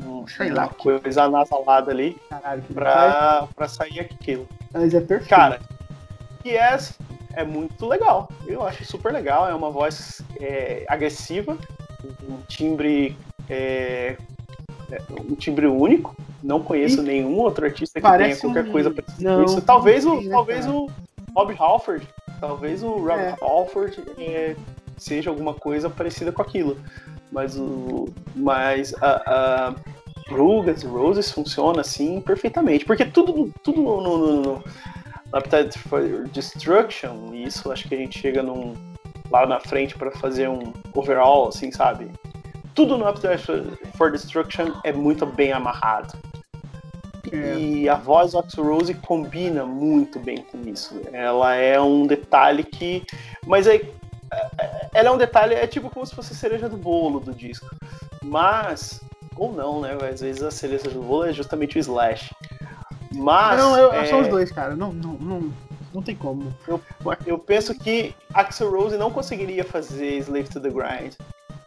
[0.05, 4.49] um Sei uma lá, coisa anasalada ali Caralho, pra, pra sair aquilo.
[4.73, 5.31] Mas é perfeito.
[5.31, 5.61] Cara,
[6.47, 6.79] e é,
[7.35, 8.29] é muito legal.
[8.47, 9.49] Eu acho super legal.
[9.49, 11.59] É uma voz é, agressiva,
[12.29, 13.17] um timbre
[13.49, 14.17] é,
[14.91, 16.17] é, um timbre único.
[16.43, 18.73] Não conheço e nenhum outro artista que tenha qualquer um...
[18.73, 19.61] coisa parecida isso.
[19.63, 20.89] Talvez o, né, talvez o
[21.33, 22.07] Bob Halford,
[22.41, 23.35] talvez o Rob é.
[23.41, 24.55] Halford é,
[24.97, 26.79] seja alguma coisa parecida com aquilo.
[27.33, 29.75] Mas o, mas a, a
[30.33, 34.65] Rugas e Roses funciona assim perfeitamente, porque tudo, tudo no, no, no,
[35.33, 38.75] no Appetite for Destruction, e isso acho que a gente chega num,
[39.31, 42.11] lá na frente para fazer um overall, assim, sabe?
[42.75, 43.45] Tudo no Appetite
[43.97, 46.19] for Destruction é muito bem amarrado.
[47.33, 47.59] É.
[47.59, 51.01] E a voz do Axl Rose combina muito bem com isso.
[51.13, 53.05] Ela é um detalhe que.
[53.45, 56.77] Mas é, é, ela é um detalhe, é tipo como se fosse a cereja do
[56.77, 57.69] bolo do disco.
[58.23, 59.01] Mas.
[59.37, 59.97] Ou não, né?
[60.11, 62.31] Às vezes a cereja do bolo é justamente o Slash.
[63.17, 63.59] Mas.
[63.59, 64.07] Não, eu, é...
[64.07, 64.77] são os dois, cara.
[64.77, 65.53] Não, não, não,
[65.95, 66.55] não tem como.
[66.69, 66.81] Eu,
[67.25, 71.15] eu penso que Axel Rose não conseguiria fazer Slave to the Grind.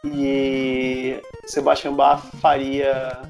[0.04, 3.22] E Sebastian Bach faria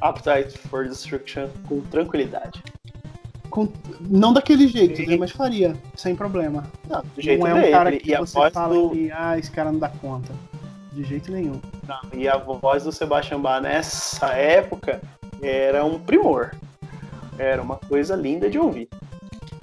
[0.00, 2.62] Appetite for Destruction com tranquilidade.
[3.48, 3.68] Com,
[4.00, 6.64] não daquele jeito, né, mas faria, sem problema.
[6.88, 7.70] Não, do jeito não é um dele.
[7.70, 8.90] cara que e você fala do...
[8.90, 10.32] que ah, esse cara não dá conta.
[10.92, 11.60] De jeito nenhum.
[11.86, 15.00] Não, e a voz do Sebastian Bach nessa época
[15.42, 16.52] era um primor.
[17.38, 18.88] Era uma coisa linda de ouvir.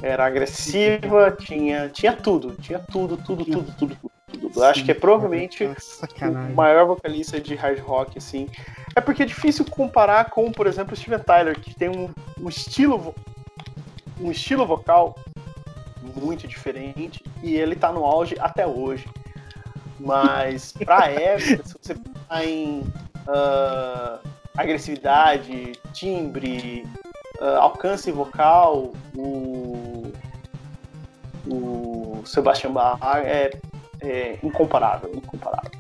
[0.02, 4.50] Era agressiva, tinha, tinha tudo, tinha tudo, tudo, tudo, tudo, tudo.
[4.50, 4.64] tudo.
[4.64, 8.48] Acho que é provavelmente o maior vocalista de hard rock, assim.
[8.96, 13.14] É porque é difícil comparar com, por exemplo, Steven Tyler, que tem um, um estilo
[14.20, 15.16] um estilo vocal
[16.16, 19.08] muito diferente e ele tá no auge até hoje.
[20.00, 22.80] Mas pra época, se você pensar em
[23.28, 24.20] uh,
[24.58, 26.86] agressividade, timbre,
[27.42, 30.12] uh, alcance vocal, o,
[31.48, 33.52] o Sebastian Bach é,
[34.02, 35.72] é incomparável, incomparável.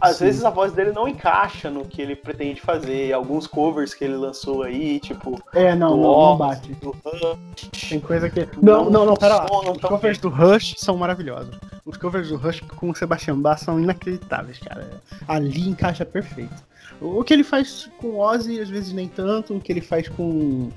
[0.00, 0.24] Às Sim.
[0.24, 3.12] vezes a voz dele não encaixa no que ele pretende fazer.
[3.12, 5.38] Alguns covers que ele lançou aí, tipo.
[5.52, 6.72] É, não, não, Oz, não, bate.
[6.74, 7.90] Do Rush.
[7.90, 8.48] Tem coisa que.
[8.62, 9.46] Não, não, não, não pera lá.
[9.70, 11.54] Os covers do Rush são maravilhosos.
[11.84, 14.88] Os covers do Rush com o Sebastian Bach são inacreditáveis, cara.
[15.28, 16.69] Ali encaixa perfeito.
[17.00, 19.54] O que ele faz com Ozzy, às vezes nem tanto.
[19.54, 20.68] O que ele faz com,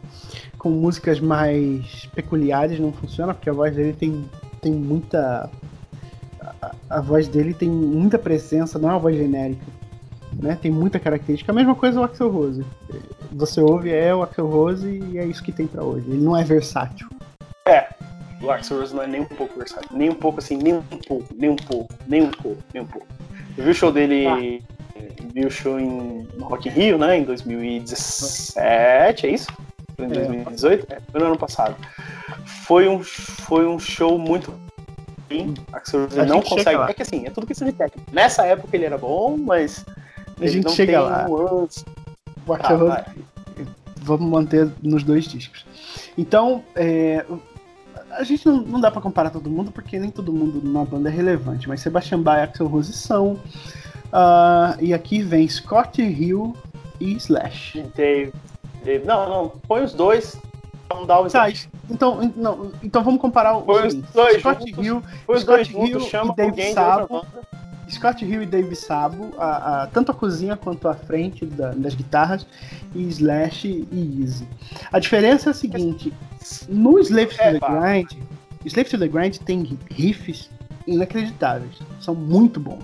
[0.58, 4.24] com músicas mais peculiares não funciona, porque a voz dele tem,
[4.62, 5.50] tem muita.
[6.62, 9.66] A, a voz dele tem muita presença, não é uma voz genérica.
[10.42, 10.58] Né?
[10.62, 11.52] Tem muita característica.
[11.52, 12.66] A mesma coisa o Axel Rose.
[13.32, 16.06] Você ouve, é o Axel Rose e é isso que tem para hoje.
[16.08, 17.08] Ele não é versátil.
[17.68, 17.88] É,
[18.42, 19.90] o Axel Rose não é nem um pouco versátil.
[19.92, 22.88] Nem um pouco assim, nem um pouco, nem um pouco, nem um pouco, nem um
[22.88, 23.08] pouco.
[23.58, 24.73] Eu vi o show dele ah
[25.34, 27.18] viu o show em, Rock in Rio, né?
[27.18, 29.48] Em 2017, é isso?
[29.96, 30.88] Foi em 2018?
[30.92, 31.76] É, foi no ano passado.
[32.66, 34.54] Foi um, foi um show muito
[35.28, 35.54] bem.
[35.72, 36.82] Axel não consegue.
[36.82, 38.10] É que assim, é tudo questão de técnica.
[38.12, 39.86] Nessa época ele era bom, mas.
[40.40, 41.28] A gente chega lá.
[41.30, 41.68] O
[42.54, 43.06] Axel ah,
[44.02, 45.66] Vamos manter nos dois discos.
[46.18, 47.26] Então, é,
[48.12, 51.10] a gente não, não dá para comparar todo mundo, porque nem todo mundo numa banda
[51.10, 53.40] é relevante, mas Sebastian Bach e Axel Rose são.
[54.14, 56.56] Uh, e aqui vem Scott Hill
[57.00, 57.84] e Slash.
[57.96, 58.32] Dave,
[58.86, 59.06] Dave.
[59.06, 60.38] Não, não, põe os dois.
[60.88, 61.50] Não dá o tá,
[61.90, 65.74] então, não, então vamos comparar os, põe os dois Scott juntos, Hill, põe os Scott
[65.74, 67.26] dois Hill juntos, chama e Dave Sabo.
[67.90, 71.96] Scott Hill e Dave Sabo, a, a, tanto a cozinha quanto a frente da, das
[71.96, 72.46] guitarras,
[72.94, 74.48] e Slash e Easy.
[74.92, 76.14] A diferença é a seguinte:
[76.70, 77.60] no Slave to the.
[77.60, 78.12] Grind,
[78.66, 80.52] Slave to the Grind tem riffs
[80.86, 82.84] inacreditáveis, são muito bons.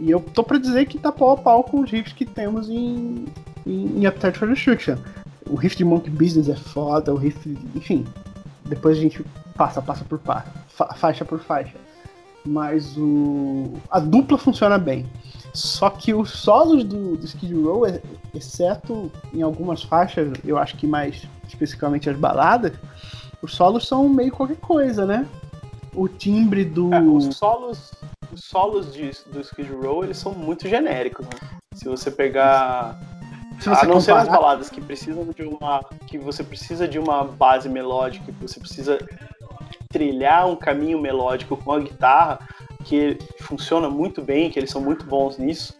[0.00, 2.68] E eu tô pra dizer que tá pau a pau com os riffs que temos
[2.70, 3.26] em,
[3.66, 4.96] em, em Appetite for Destruction.
[5.48, 7.56] O riff de Monkey Business é foda, o riff.
[7.74, 8.06] Enfim,
[8.64, 9.22] depois a gente
[9.56, 10.44] passa, passa por fa-
[10.96, 11.76] faixa por faixa.
[12.44, 13.74] Mas o.
[13.90, 15.06] A dupla funciona bem.
[15.52, 18.00] Só que os solos do, do Skid Row, é-
[18.34, 22.72] exceto em algumas faixas, eu acho que mais especificamente as baladas,
[23.42, 25.26] os solos são meio qualquer coisa, né?
[25.94, 26.94] O timbre do.
[26.94, 27.92] É, os solos,
[28.32, 31.32] os solos de, do Skid Row, eles são muito genéricos, né?
[31.74, 32.98] Se você pegar
[33.60, 36.88] se você a não ser nas comparar- baladas que precisam de uma que você precisa
[36.88, 38.98] de uma base melódica, que você precisa
[39.90, 42.40] trilhar um caminho melódico com a guitarra,
[42.84, 45.74] que funciona muito bem, que eles são muito bons nisso.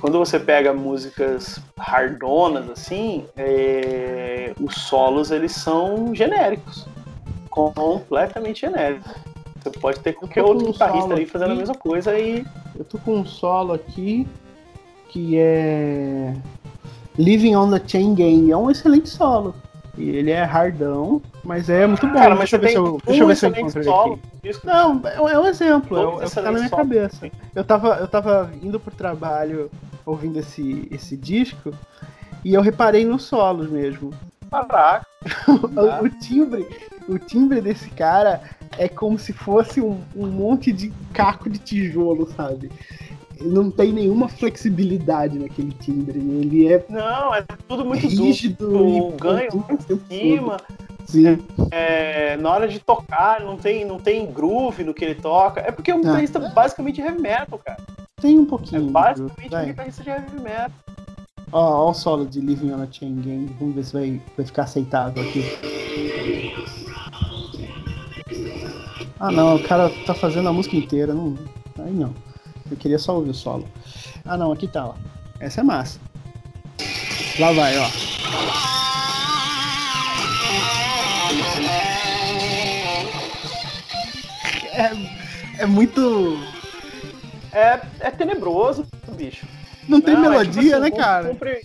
[0.00, 6.86] Quando você pega músicas hardonas assim, é, os solos eles são genéricos,
[7.50, 9.12] completamente genéricos.
[9.62, 11.58] Você pode ter qualquer outro um guitarrista ali fazendo a aqui.
[11.60, 12.44] mesma coisa e
[12.76, 14.26] Eu tô com um solo aqui
[15.08, 16.34] que é
[17.18, 18.50] Living on the Chain Gang.
[18.50, 19.54] É um excelente solo.
[19.96, 22.12] E ele é hardão, mas é muito bom.
[22.14, 23.84] Cara, mas deixa eu você ver se eu, deixa eu ver se eu encontro ele
[23.84, 24.12] solo.
[24.14, 24.22] aqui.
[24.48, 26.82] disco Não, é um- é um exemplo, é, é que tá na minha solo.
[26.82, 27.30] cabeça.
[27.52, 29.68] Eu tava, eu tava indo pro trabalho
[30.06, 31.72] ouvindo esse, esse disco
[32.44, 34.12] e eu reparei nos solos mesmo.
[34.48, 35.04] Caraca.
[35.48, 36.64] O, o timbre,
[37.08, 38.40] o timbre desse cara
[38.78, 42.70] é como se fosse um, um monte de caco de tijolo, sabe?
[43.40, 46.18] Não tem nenhuma flexibilidade naquele timbre.
[46.18, 50.56] Ele é Não, é tudo muito rígido e ganho o tempo em cima.
[50.56, 50.88] todo.
[51.06, 51.38] Sim.
[51.70, 55.60] é, na hora de tocar, não tem, não tem groove no que ele toca.
[55.60, 56.02] É porque é um Ah.
[56.02, 57.78] guitarrista basicamente de heavy metal, cara.
[58.20, 58.86] Tem um É pouquinho.
[58.86, 60.70] de basicamente um guitarrista de heavy metal.
[61.52, 63.54] Ó, ó o solo de Living on a Chain Gang.
[63.58, 65.44] Vamos ver se vai, vai ficar aceitável aqui.
[69.20, 71.12] Ah não, o cara tá fazendo a música inteira.
[71.12, 71.36] Não,
[71.78, 72.14] aí não.
[72.70, 73.66] Eu queria só ouvir o solo.
[74.24, 74.94] Ah não, aqui tá, ó.
[75.40, 75.98] Essa é massa.
[77.38, 77.88] Lá vai, ó.
[84.72, 86.38] É, é muito.
[87.52, 89.46] É, é tenebroso, bicho.
[89.88, 91.28] Não tem Não, é melodia, tipo assim, né, cara?
[91.30, 91.60] Cumpre,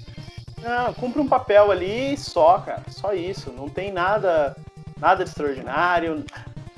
[0.63, 2.83] não, cumpre um papel ali e só, cara.
[2.89, 3.51] Só isso.
[3.51, 4.55] Não tem nada,
[4.99, 6.23] nada de extraordinário.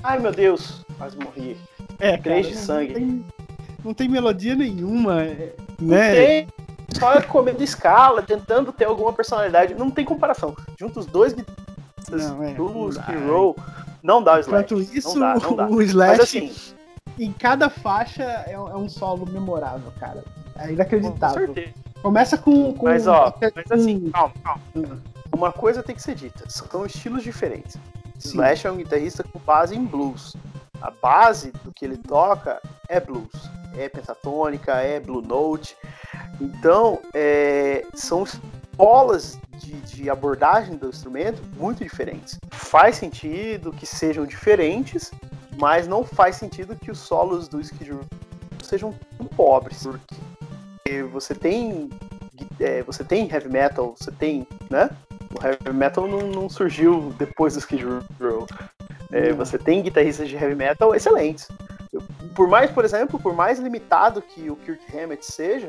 [0.02, 1.56] Ai, meu Deus, quase morri.
[1.98, 2.92] É, Três de sangue.
[2.92, 3.24] Não tem,
[3.84, 6.14] não tem melodia nenhuma, é, Não né?
[6.14, 6.48] tem.
[6.98, 9.74] Só comendo escala, tentando ter alguma personalidade.
[9.74, 10.56] Não tem comparação.
[10.78, 13.06] Junta os dois guitarristas Não, é, do não dá,
[14.02, 14.48] não o Slash.
[14.48, 15.68] Enquanto isso, não dá, não dá.
[15.68, 16.52] o Slash, Mas assim,
[17.18, 20.22] em cada faixa, é, um- é um solo memorável, cara.
[20.56, 21.46] É com inacreditável.
[21.46, 21.74] certeza.
[22.02, 22.72] Começa com.
[22.74, 25.02] com Mas ó, com- mas assim, calma, calma.
[25.34, 27.76] Uma coisa tem que ser dita, são estilos diferentes.
[28.18, 28.28] Sim.
[28.30, 30.36] Slash é um guitarrista com base em blues.
[30.80, 33.32] A base do que ele toca é blues.
[33.76, 35.76] É pentatônica, é blue note.
[36.40, 42.38] Então, é, são escolas de, de abordagem do instrumento muito diferentes.
[42.50, 45.10] Faz sentido que sejam diferentes,
[45.58, 47.98] mas não faz sentido que os solos do Skid
[48.62, 49.82] sejam tão pobres.
[49.82, 51.88] Porque você tem,
[52.60, 54.90] é, você tem heavy metal, você tem, né?
[55.34, 57.84] O heavy metal não, não surgiu depois do Skid
[58.20, 58.46] Row.
[59.12, 61.48] É, você tem guitarristas de heavy metal excelentes.
[62.34, 65.68] Por mais, por exemplo, por mais limitado que o Kirk Hammett seja,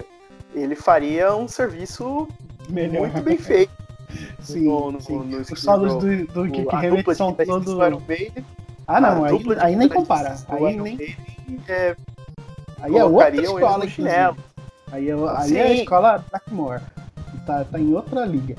[0.54, 2.28] ele faria um serviço
[2.70, 3.02] Melhor.
[3.08, 3.72] muito bem feito
[4.42, 5.18] Sim, no, no, sim.
[5.18, 7.74] no Os solos do, do O- Kirk Hammett são todos.
[8.88, 10.36] Ah, não, aí, aí nem compara.
[10.48, 10.98] Aí, nem,
[11.68, 11.96] é,
[12.80, 14.38] aí é outra escola, chinelo.
[14.90, 16.82] Aí, é, aí é a escola Blackmore.
[17.46, 18.56] Tá, tá em outra liga.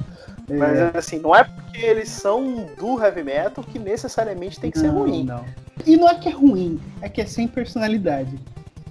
[0.50, 4.78] É, Mas assim, não é porque eles são do heavy metal que necessariamente tem que
[4.78, 5.24] ser não, ruim.
[5.24, 5.44] Não.
[5.87, 8.38] E não é que é ruim, é que é sem personalidade.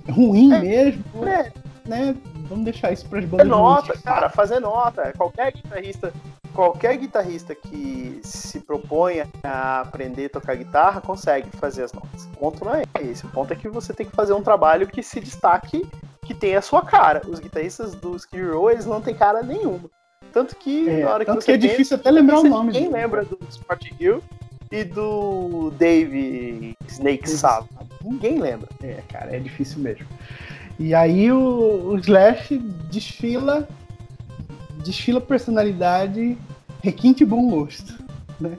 [0.08, 1.52] É ruim É, mesmo, É,
[1.86, 2.15] né?
[2.50, 3.48] Vamos deixar isso pras É bandas.
[3.48, 4.02] nota, ruins.
[4.02, 5.12] cara, fazer nota.
[5.17, 6.13] Qualquer guitarrista,
[6.54, 12.24] qualquer guitarrista que se proponha a aprender a tocar guitarra consegue fazer as notas.
[12.26, 13.26] O ponto não é esse.
[13.26, 15.86] O ponto é que você tem que fazer um trabalho que se destaque,
[16.24, 17.22] que tenha a sua cara.
[17.28, 19.89] Os guitarristas do Skid Row, eles não têm cara nenhuma.
[20.34, 22.68] Tanto que É, na hora que você que é pensa, difícil até lembrar o nome.
[22.74, 23.02] Ninguém dele.
[23.02, 24.22] lembra do Scott Hill
[24.72, 27.68] e do Dave Snake Sabo.
[28.04, 28.68] Ninguém lembra.
[28.84, 30.06] É, cara, é difícil mesmo.
[30.80, 32.58] E aí o, o Slash
[32.92, 33.68] desfila
[34.84, 36.38] desfila personalidade,
[36.82, 37.98] requinte e bom gosto,
[38.40, 38.58] né?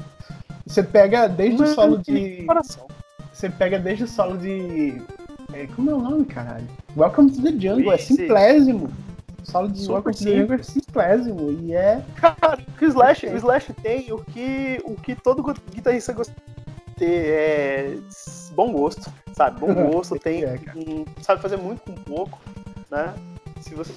[0.67, 2.47] Você pega desde Mas, o solo de
[3.33, 5.01] você pega desde o solo de
[5.53, 6.67] é, como é o nome, caralho?
[6.97, 8.87] Welcome to the Jungle, é simplésimo.
[8.87, 9.08] O
[9.49, 14.81] solo de Super é simplésimo e é Cara, o Slash, o Slash tem o que
[14.85, 16.35] o que todo guitarrista gosta
[16.99, 17.99] ter é,
[18.53, 19.61] bom gosto, sabe?
[19.61, 22.39] Bom gosto, tem, é, um, sabe fazer muito com pouco,
[22.91, 23.15] né?
[23.61, 23.93] Se você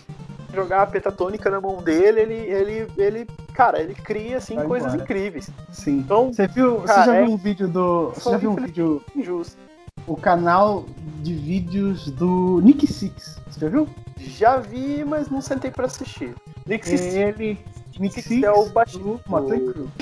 [0.54, 4.94] jogar a pentatônica na mão dele, ele, ele, ele cara, ele cria assim Vai coisas
[4.94, 5.04] embora.
[5.04, 5.50] incríveis.
[5.72, 6.00] Sim.
[6.00, 7.24] Então, você viu, cara, você já é...
[7.24, 9.58] viu um vídeo do, você já viu um vídeo injusto.
[10.08, 10.86] O canal
[11.22, 13.40] de vídeos do Nick Six.
[13.50, 13.88] Você já viu?
[14.38, 16.34] Já vi, mas não sentei para assistir.
[16.66, 17.14] Nick Six.
[17.14, 17.58] Ele
[18.00, 19.04] Nick Six é o baixista.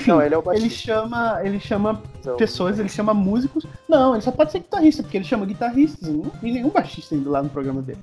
[0.06, 0.66] Não, ele é o baixista.
[0.66, 3.66] Ele chama, ele chama então, pessoas, ele chama músicos.
[3.88, 6.08] Não, ele só pode ser guitarrista, porque ele chama guitarristas.
[6.08, 8.00] Não vi nenhum baixista indo lá no programa dele.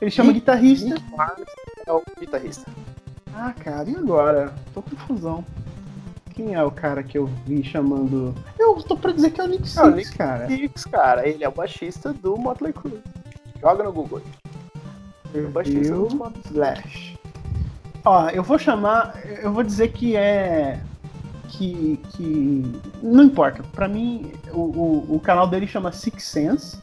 [0.00, 0.88] Ele chama Nick, guitarrista.
[0.88, 1.02] Nick
[1.86, 2.70] é o guitarrista.
[3.34, 4.54] Ah, cara, e agora?
[4.72, 5.44] Tô com confusão.
[6.32, 8.34] Quem é o cara que eu vi chamando.
[8.58, 10.46] Eu tô pra dizer que é o Nick Six, é o Nick cara.
[10.46, 11.28] Six, cara.
[11.28, 13.00] Ele é o baixista do Motley Crue.
[13.60, 14.22] Joga no Google.
[15.42, 17.18] Motley Slash.
[18.04, 19.20] Ó, eu vou chamar.
[19.42, 20.80] Eu vou dizer que é.
[21.48, 21.98] Que.
[22.10, 23.62] que não importa.
[23.72, 26.78] Pra mim, o, o, o canal dele chama Six Sense.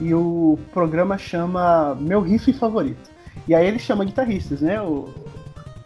[0.00, 3.10] E o programa chama Meu Riff Favorito.
[3.46, 4.80] E aí ele chama guitarristas, né?
[4.80, 5.08] O,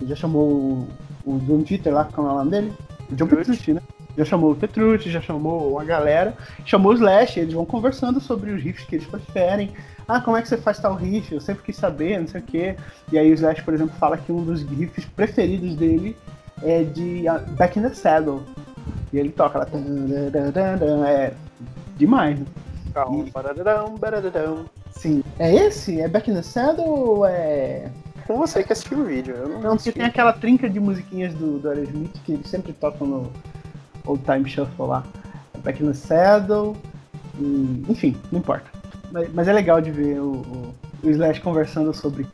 [0.00, 0.88] ele já chamou o,
[1.24, 2.72] o John Titter lá, como é o nome dele?
[3.10, 3.80] O John Petrucci, né?
[4.16, 6.34] Já chamou o Petrucci, já chamou a galera,
[6.66, 9.72] chamou o Slash, eles vão conversando sobre os riffs que eles preferem.
[10.12, 11.32] Ah, como é que você faz tal riff?
[11.32, 12.76] Eu sempre quis saber, não sei o quê.
[13.10, 16.14] E aí o Slash, por exemplo, fala que um dos riffs preferidos dele
[16.62, 18.42] é de uh, Back in the Saddle.
[19.10, 19.66] E ele toca lá.
[21.08, 21.32] É
[21.96, 22.44] demais, né?
[23.24, 23.30] E...
[24.90, 25.24] Sim.
[25.38, 25.98] É esse?
[25.98, 27.90] É Back in the Saddle ou é.
[28.26, 29.34] Com você que assistiu o vídeo.
[29.34, 32.74] Eu não, não porque tem aquela trinca de musiquinhas do, do Aerosmith que eles sempre
[32.74, 33.32] tocam no
[34.04, 35.04] Old Time Shuffle lá.
[35.64, 36.76] Back in the Saddle.
[37.40, 37.82] E...
[37.88, 38.71] enfim, não importa.
[39.12, 42.26] Mas, mas, é legal de ver o, o, o, Slash conversando sobre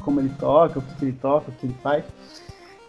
[0.00, 2.04] como ele toca, o que, ele toca, o que ele faz.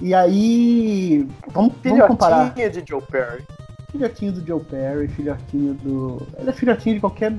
[0.01, 1.27] E aí.
[1.51, 2.53] Vamos, vamos comparar.
[2.53, 3.43] de Joe Perry.
[3.91, 6.27] Filhotinho do Joe Perry, filhotinho do.
[6.37, 7.33] Ele é filhotinho de qualquer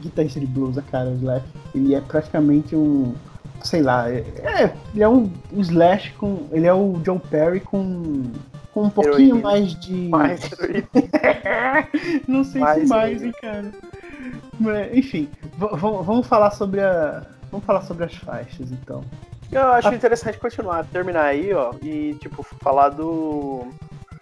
[0.00, 1.46] guitarrista de blues, cara, o Slash.
[1.74, 3.14] Ele é praticamente um.
[3.62, 6.46] Sei lá, é, é, ele é um, um Slash com.
[6.52, 8.24] Ele é o Joe Perry com.
[8.72, 9.40] Com um pouquinho heroína.
[9.40, 10.08] mais de.
[10.08, 10.50] Mais
[12.28, 13.72] Não sei mais se mais, hein, cara.
[14.92, 17.24] Enfim, vamos falar sobre a.
[17.50, 19.04] Vamos falar sobre as faixas, então.
[19.50, 19.94] Eu acho a...
[19.94, 23.68] interessante continuar, terminar aí, ó, e tipo, falar do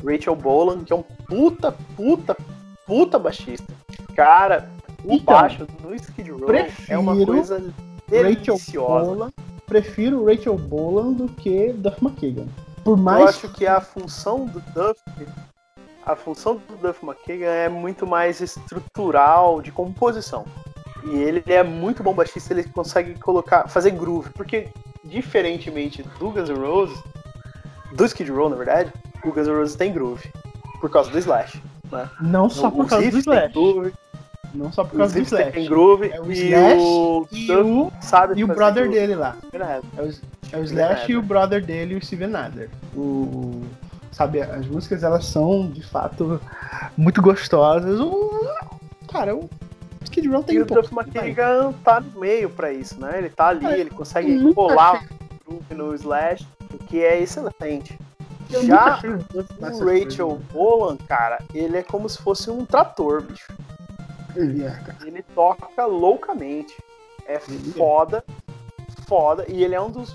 [0.04, 2.36] Rachel Bolan, que é um puta, puta,
[2.86, 3.72] puta baixista.
[4.14, 4.68] Cara,
[5.02, 6.50] o então, baixo do Skid Row
[6.88, 7.72] é uma coisa
[8.08, 9.10] deliciosa.
[9.10, 9.32] Bolan,
[9.66, 12.46] prefiro Rachel Bolan do que Duff McKagan.
[12.84, 13.20] Por mais...
[13.20, 15.00] Eu acho que a função do Duff
[16.04, 20.44] a função do Duff McKagan é muito mais estrutural de composição.
[21.04, 24.68] E ele é muito bom baixista, ele consegue colocar, fazer groove, porque
[25.04, 26.98] diferentemente do Guns N' Roses,
[27.92, 30.30] do Skid Row, na verdade, o Guns N' Roses tem groove
[30.80, 32.08] por causa do Slash, né?
[32.20, 33.52] Não só por causa do Slash.
[33.52, 33.92] Groove,
[34.54, 35.52] não só por causa do Slash.
[35.52, 38.98] Tem groove é o e Slash o, e o, sabe e o brother groove.
[38.98, 39.36] dele lá.
[39.52, 40.10] É o,
[40.52, 42.70] é o Slash e o brother dele, o Steven Adler.
[42.96, 43.62] O
[44.14, 46.40] sabe, as músicas elas são de fato
[46.96, 48.00] muito gostosas.
[48.00, 48.48] O,
[49.10, 49.50] cara, o
[50.04, 50.86] Skid Row tem e um pouco.
[50.86, 53.18] O Duff tá no meio pra isso, né?
[53.18, 55.04] Ele tá ali, é, ele consegue colar
[55.46, 57.98] o no Slash, o que é excelente.
[58.50, 63.52] Eu Já o Rachel Bolan, cara, ele é como se fosse um trator, bicho.
[64.36, 66.76] Ele, é, ele toca loucamente.
[67.26, 67.72] É ele é.
[67.72, 69.02] foda, é.
[69.06, 69.44] foda.
[69.48, 70.14] E ele é um dos,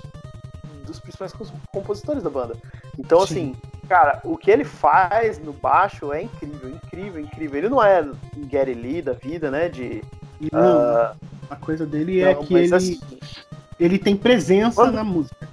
[0.86, 1.32] dos principais
[1.72, 2.54] compositores da banda.
[2.98, 3.24] Então, Sim.
[3.24, 3.56] assim,
[3.90, 7.58] cara, o que ele faz no baixo é incrível, incrível, incrível.
[7.58, 8.08] Ele não é
[8.48, 9.68] Gary Lee da vida, né?
[9.68, 10.04] De.
[10.52, 11.16] Não, uh...
[11.50, 13.00] a coisa dele é que ele, assim,
[13.80, 14.94] ele tem presença quando...
[14.94, 15.48] na música.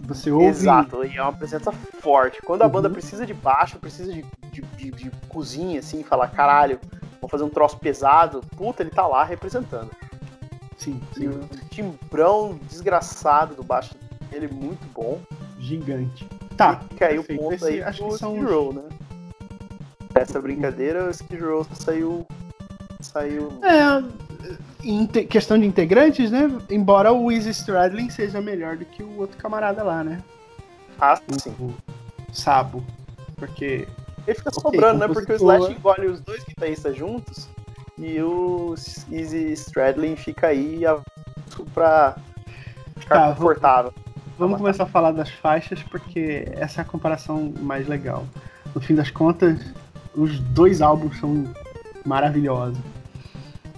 [0.00, 0.46] Você ouve.
[0.46, 2.40] Exato, e é uma presença forte.
[2.40, 2.72] Quando a uhum.
[2.72, 6.80] banda precisa de baixo, precisa de, de, de, de cozinha, assim, falar, caralho,
[7.20, 9.90] vou fazer um troço pesado, puta, ele tá lá representando.
[10.78, 11.24] Sim, sim.
[11.24, 13.94] E o timbrão desgraçado do baixo
[14.30, 15.20] dele, muito bom.
[15.60, 16.26] Gigante.
[16.56, 16.80] Tá.
[16.90, 18.82] E caiu o ponto Esse, aí acho que são Skid Row, né?
[20.14, 22.26] Essa brincadeira, o Skid Row saiu.
[23.00, 23.52] Saiu.
[23.62, 24.02] É,
[24.84, 26.50] em questão de integrantes, né?
[26.70, 30.22] Embora o Easy Stradlin seja melhor do que o outro camarada lá, né?
[31.00, 31.54] Ah, sim.
[31.58, 31.74] O,
[32.32, 32.82] Sabo.
[33.36, 33.86] Porque
[34.26, 35.08] Ele fica okay, sobrando, né?
[35.08, 37.48] Porque o Slash engole os dois guitarristas juntos
[37.98, 38.74] e o
[39.10, 40.82] Easy Stradlin fica aí
[41.74, 42.16] pra
[42.96, 43.92] ficar tá, confortável.
[44.42, 48.26] Vamos começar a falar das faixas, porque essa é a comparação mais legal.
[48.74, 49.56] No fim das contas,
[50.16, 51.46] os dois álbuns são
[52.04, 52.76] maravilhosos.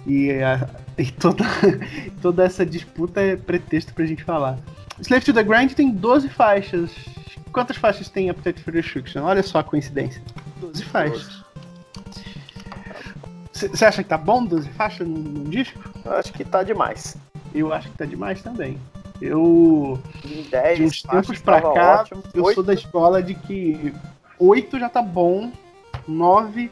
[0.07, 1.43] E, a, e toda,
[2.19, 4.57] toda essa disputa é pretexto pra gente falar.
[4.99, 6.89] Slave to the Grind tem 12 faixas.
[7.51, 9.21] Quantas faixas tem Appetite for Destruction?
[9.21, 10.19] Olha só a coincidência.
[10.59, 11.43] 12 faixas.
[13.53, 15.79] Você acha que tá bom 12 faixas num, disco?
[16.03, 17.15] Eu acho que tá demais.
[17.53, 18.79] Eu acho que tá demais também.
[19.21, 19.99] Eu.
[20.49, 22.23] 10, de uns tempos pra cá, ótimo.
[22.33, 22.55] eu 8.
[22.55, 23.93] sou da escola de que
[24.39, 25.51] 8 já tá bom,
[26.07, 26.71] 9,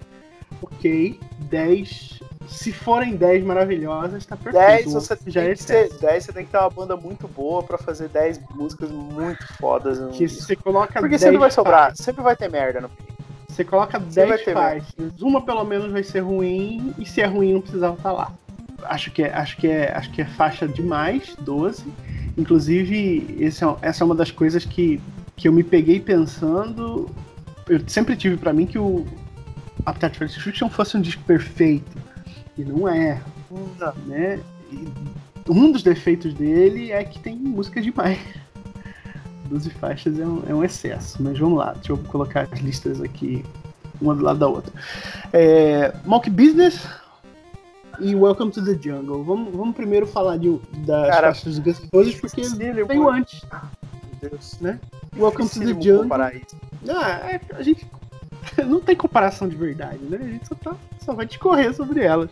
[0.61, 2.21] ok, 10.
[2.47, 4.91] Se forem 10 maravilhosas, tá perfeito.
[4.91, 7.27] 10 você, já tem é que ser, 10 você tem que ter uma banda muito
[7.27, 9.99] boa pra fazer 10 músicas muito fodas.
[10.15, 12.91] Que você coloca Porque sempre vai sobrar, sempre vai ter merda no.
[13.47, 17.61] Você coloca 10 faixas, uma pelo menos vai ser ruim, e se é ruim não
[17.61, 18.31] precisava estar tá lá.
[18.83, 21.85] Acho que é, acho que é, acho que é faixa demais, 12.
[22.37, 24.99] Inclusive, esse é, essa é uma das coisas que,
[25.35, 27.09] que eu me peguei pensando.
[27.67, 29.05] Eu sempre tive para mim que o
[29.85, 31.97] Appetite for Destruction fosse um disco perfeito.
[32.57, 33.21] E não é.
[33.79, 33.93] Não.
[34.05, 34.39] Né?
[34.71, 34.87] E
[35.47, 38.19] um dos defeitos dele é que tem música demais.
[39.45, 43.01] 12 faixas é um, é um excesso, mas vamos lá, deixa eu colocar as listas
[43.01, 43.45] aqui,
[44.01, 44.73] uma do lado da outra.
[45.31, 46.87] É, Monkey Business
[47.99, 49.23] e Welcome to the Jungle.
[49.23, 53.45] Vamos, vamos primeiro falar de, das Cara, faixas do Guns Roses, porque veio antes.
[54.21, 54.59] Deus.
[54.59, 54.79] Né?
[55.15, 56.07] Welcome to the Jungle.
[56.89, 57.87] Ah, é, a gente
[58.65, 60.17] não tem comparação de verdade, né?
[60.21, 62.29] A gente só, tá, só vai discorrer sobre elas.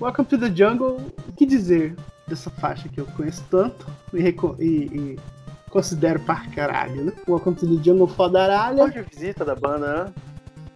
[0.00, 1.94] Welcome to the Jungle, o que dizer
[2.26, 5.18] dessa faixa que eu conheço tanto e, e, e
[5.68, 7.12] considero par caralho, né?
[7.28, 8.84] Welcome to the Jungle fodaralha.
[8.84, 10.12] Cartão de visita da banda, né?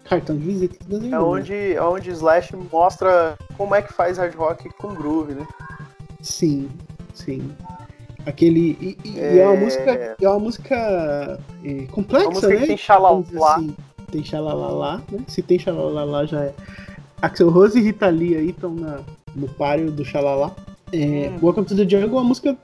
[0.05, 4.35] Cartão de visita do É onde, é onde Slash mostra como é que faz hard
[4.35, 5.47] rock com groove, né?
[6.21, 6.71] Sim,
[7.15, 7.51] sim.
[8.27, 8.77] Aquele.
[8.81, 9.39] E, e é...
[9.39, 9.49] é...
[9.49, 10.17] uma música.
[10.21, 12.61] É uma música é, complexa, uma música né?
[12.61, 13.55] Que tem xalalá.
[13.55, 13.77] Assim,
[14.11, 15.21] tem xalalá, né?
[15.27, 16.55] Se tem xalalá já é.
[17.21, 18.77] Axel Rose e Rita Lee aí estão
[19.35, 20.55] no páreo do xalalá.
[20.93, 20.97] É,
[21.31, 21.39] hum.
[21.43, 22.57] Welcome to the Jungle é uma música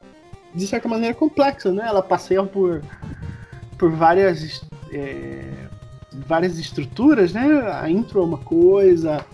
[0.55, 1.85] de certa maneira complexa, né?
[1.87, 2.83] Ela passeia por,
[3.79, 4.63] por várias,
[4.93, 5.67] é,
[6.13, 7.43] várias estruturas, né?
[7.73, 9.25] A intro é uma coisa,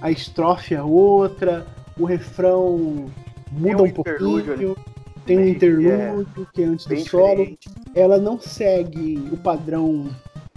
[0.00, 1.66] a estrofe é outra,
[1.98, 3.10] o refrão
[3.50, 4.76] muda um, um pouquinho,
[5.24, 7.28] tem um interlúdio que é antes do solo.
[7.28, 7.68] Diferente.
[7.94, 10.08] Ela não segue o padrão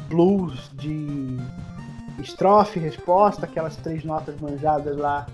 [0.09, 1.37] blues de
[2.19, 5.27] estrofe, resposta, aquelas três notas manjadas lá.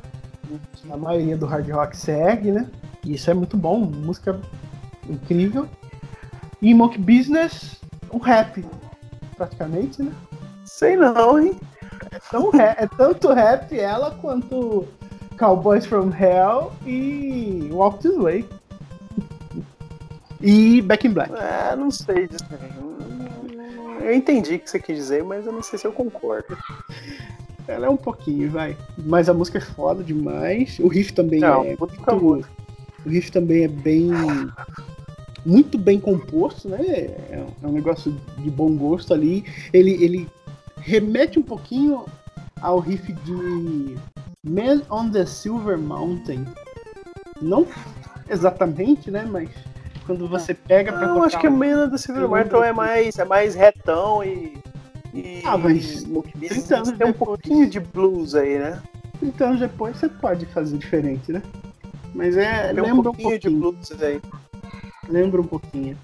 [0.89, 2.67] A maioria do hard rock segue, né?
[3.03, 4.39] E isso é muito bom, música
[5.09, 5.67] incrível.
[6.61, 7.81] E Monkey Business,
[8.13, 8.63] um rap,
[9.35, 10.11] praticamente, né?
[10.65, 11.59] Sei não, hein?
[12.11, 14.87] É, tão é tanto rap ela quanto
[15.37, 18.45] Cowboys from Hell e Walk This Way.
[20.41, 21.33] E Back in Black.
[21.33, 22.45] É, não sei disso.
[24.01, 26.57] Eu entendi o que você quis dizer, mas eu não sei se eu concordo.
[27.67, 28.77] Ela é um pouquinho, vai.
[28.97, 30.77] Mas a música é foda demais.
[30.79, 31.75] O riff também não, é.
[31.79, 32.45] Muito,
[33.05, 34.11] o riff também é bem.
[35.45, 36.81] Muito bem composto, né?
[36.81, 39.45] É, é um negócio de bom gosto ali.
[39.71, 40.27] Ele, ele
[40.77, 42.05] remete um pouquinho
[42.59, 43.97] ao riff de
[44.43, 46.45] Man on the Silver Mountain.
[47.41, 47.67] Não
[48.29, 49.27] exatamente, né?
[49.29, 49.49] Mas
[50.05, 51.07] quando você pega pra.
[51.07, 54.57] Eu acho que o Man on the Silver Mountain é mais, é mais retão e.
[55.13, 56.05] e ah, mas.
[56.39, 58.81] 30 anos tem um pouquinho de blues aí, né?
[59.19, 61.41] 30 anos depois você pode fazer diferente, né?
[62.13, 62.73] Mas é.
[62.73, 63.53] Tem lembra um pouquinho, um pouquinho.
[63.53, 64.21] de blues aí.
[65.09, 65.97] Lembra um pouquinho.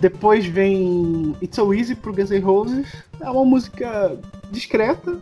[0.00, 2.92] Depois vem It's So Easy pro Guns N' Roses.
[3.20, 4.16] É uma música
[4.50, 5.18] discreta.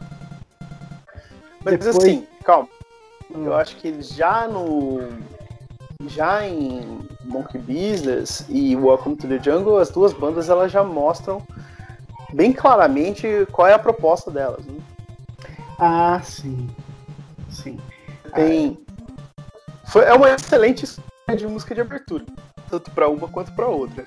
[1.65, 1.97] Mas Depois...
[1.97, 2.69] assim, calma.
[3.35, 3.45] Hum.
[3.45, 5.01] Eu acho que já no.
[6.07, 11.41] Já em Monkey Business e Welcome to the Jungle, as duas bandas elas já mostram
[12.35, 14.67] bem claramente qual é a proposta delas.
[14.67, 14.75] Né?
[15.79, 16.69] Ah, sim.
[17.49, 17.79] Sim.
[18.35, 18.77] Tem,
[19.87, 20.87] foi, é uma excelente
[21.37, 22.25] de música de abertura,
[22.75, 24.05] tanto para uma quanto para outra.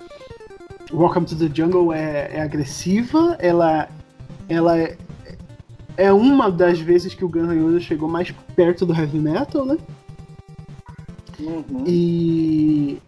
[0.91, 3.89] Welcome to the Jungle é, é agressiva, ela,
[4.49, 4.97] ela é,
[5.95, 9.65] é uma das vezes que o Guns N' Roses chegou mais perto do heavy metal,
[9.65, 9.77] né?
[11.39, 11.83] Uhum.
[11.85, 13.01] E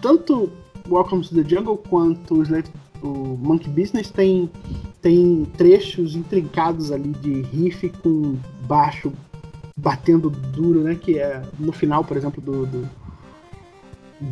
[0.00, 0.50] tanto
[0.88, 2.42] Welcome to the Jungle quanto
[3.02, 4.50] o Monkey Business tem,
[5.00, 8.36] tem trechos intrincados ali de riff com
[8.66, 9.12] baixo
[9.76, 10.94] batendo duro, né?
[10.94, 12.88] Que é no final, por exemplo, do, do,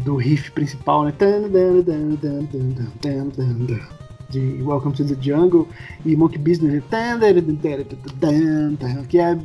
[0.05, 1.12] do riff principal, né?
[4.30, 5.68] de Welcome to the Jungle
[6.07, 6.82] e Monkey Business,
[9.09, 9.38] que é,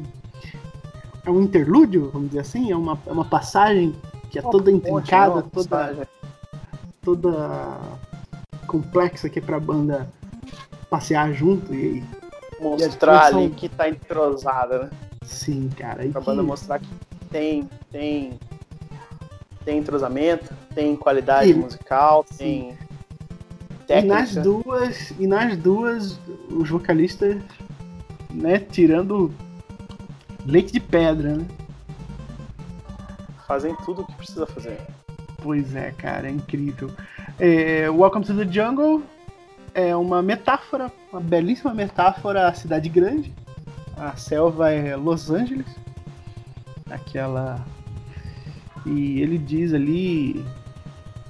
[1.26, 3.94] é um interlúdio, vamos dizer assim, é uma, é uma passagem
[4.32, 6.08] que é toda intrincada, toda,
[7.02, 7.78] toda
[8.66, 10.08] complexa que é pra banda
[10.90, 12.04] passear junto e.
[12.60, 14.90] Mostrar ali que tá entrosada, né?
[15.24, 16.08] Sim, cara.
[16.10, 16.26] Pra que...
[16.26, 16.88] banda mostrar que
[17.30, 18.40] tem, tem,
[19.68, 21.54] tem entrosamento, tem qualidade e...
[21.54, 22.38] musical, Sim.
[22.38, 22.78] tem
[23.86, 24.06] técnica.
[24.06, 27.44] E nas duas, e nas duas, os vocalistas,
[28.30, 29.30] né, tirando
[30.46, 31.46] leite de pedra, né?
[33.46, 34.80] Fazem tudo o que precisa fazer.
[35.44, 36.90] Pois é, cara, é incrível.
[37.38, 39.04] É, Welcome to the Jungle
[39.74, 43.34] é uma metáfora, uma belíssima metáfora à cidade grande.
[43.98, 45.68] A selva é Los Angeles.
[46.90, 47.66] Aquela.
[48.88, 50.44] E ele diz ali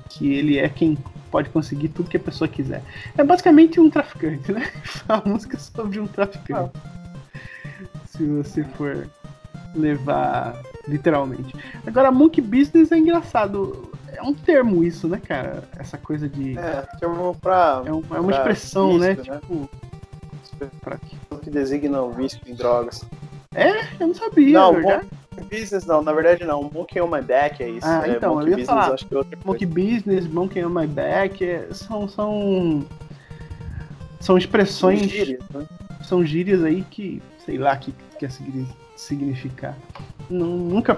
[0.10, 0.97] que ele é quem
[1.32, 2.84] pode conseguir tudo que a pessoa quiser.
[3.18, 4.72] É basicamente um traficante, né?
[5.08, 6.74] A música sobre um traficante.
[8.05, 9.08] Se você for
[9.76, 11.53] levar literalmente.
[11.86, 13.91] Agora, monkey business é engraçado.
[14.08, 15.64] É um termo isso, né, cara?
[15.78, 16.58] Essa coisa de.
[16.58, 16.84] É,
[17.39, 17.84] pra.
[17.86, 19.10] É, um, é uma expressão, né?
[19.10, 19.16] né?
[19.16, 19.70] Tipo.
[20.82, 20.97] Pra
[21.47, 23.05] que designa o vício em drogas.
[23.53, 23.70] É?
[23.99, 24.60] Eu não sabia.
[24.60, 25.08] Não, verdade?
[25.44, 26.64] Business não, na verdade não.
[26.64, 27.88] Monkey on my back é isso.
[27.88, 28.94] Ah, é, então, eu ia business, falar.
[28.94, 32.86] Acho que é outra monkey business, monkey on my back, é, são, são.
[34.20, 35.00] São expressões.
[35.00, 35.68] São gírias, né?
[36.04, 38.32] São gírias aí que, sei lá, que quer
[38.96, 39.78] significar.
[40.30, 40.98] Não, nunca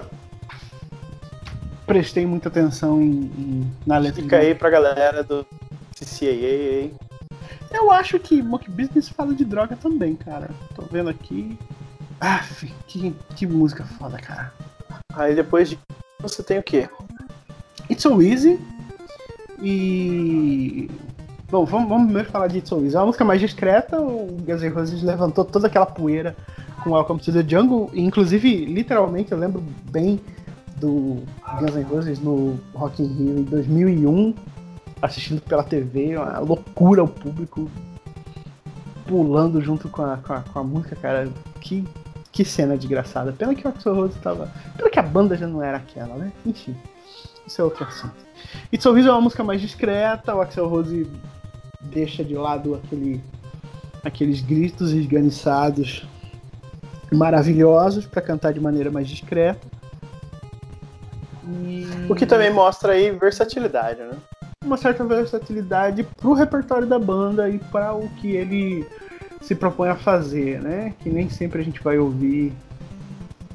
[1.86, 4.22] prestei muita atenção em, em na letra.
[4.22, 5.44] Fica aí pra galera do
[5.94, 6.90] CCAA.
[7.72, 10.50] Eu acho que Monkey Business fala de droga também, cara.
[10.74, 11.58] Tô vendo aqui.
[12.20, 12.44] Ah,
[12.86, 14.52] que, que música foda, cara.
[15.14, 15.78] Aí depois de
[16.20, 16.88] você tem o quê?
[17.90, 18.60] It's So Easy.
[19.62, 20.90] E.
[21.50, 22.94] Bom, vamos, vamos primeiro falar de It's So Easy.
[22.94, 26.36] É uma música mais discreta, o Guns N' Roses levantou toda aquela poeira
[26.84, 27.90] com Welcome to the Jungle.
[27.94, 30.20] Inclusive, literalmente, eu lembro bem
[30.76, 31.22] do
[31.58, 34.34] Guns N' Roses no Rock in Rio em 2001,
[35.00, 37.70] assistindo pela TV, uma loucura o público
[39.06, 41.28] pulando junto com a, com a, com a música, cara.
[41.60, 41.84] Que
[42.32, 43.32] que cena desgraçada.
[43.32, 44.50] Pena que o Axel Rose tava.
[44.76, 46.32] Pena que a banda já não era aquela, né?
[46.46, 46.76] Enfim.
[47.46, 48.14] Isso é outro assunto.
[48.72, 51.10] It's So é uma música mais discreta, o Axel Rose
[51.80, 53.22] deixa de lado aquele,
[54.04, 56.06] aqueles gritos esganiçados
[57.12, 59.66] maravilhosos para cantar de maneira mais discreta.
[61.48, 61.86] E...
[62.08, 64.16] O que também mostra aí versatilidade, né?
[64.64, 68.86] Uma certa versatilidade pro repertório da banda e para o que ele
[69.40, 70.94] se propõe a fazer, né?
[71.00, 72.52] Que nem sempre a gente vai ouvir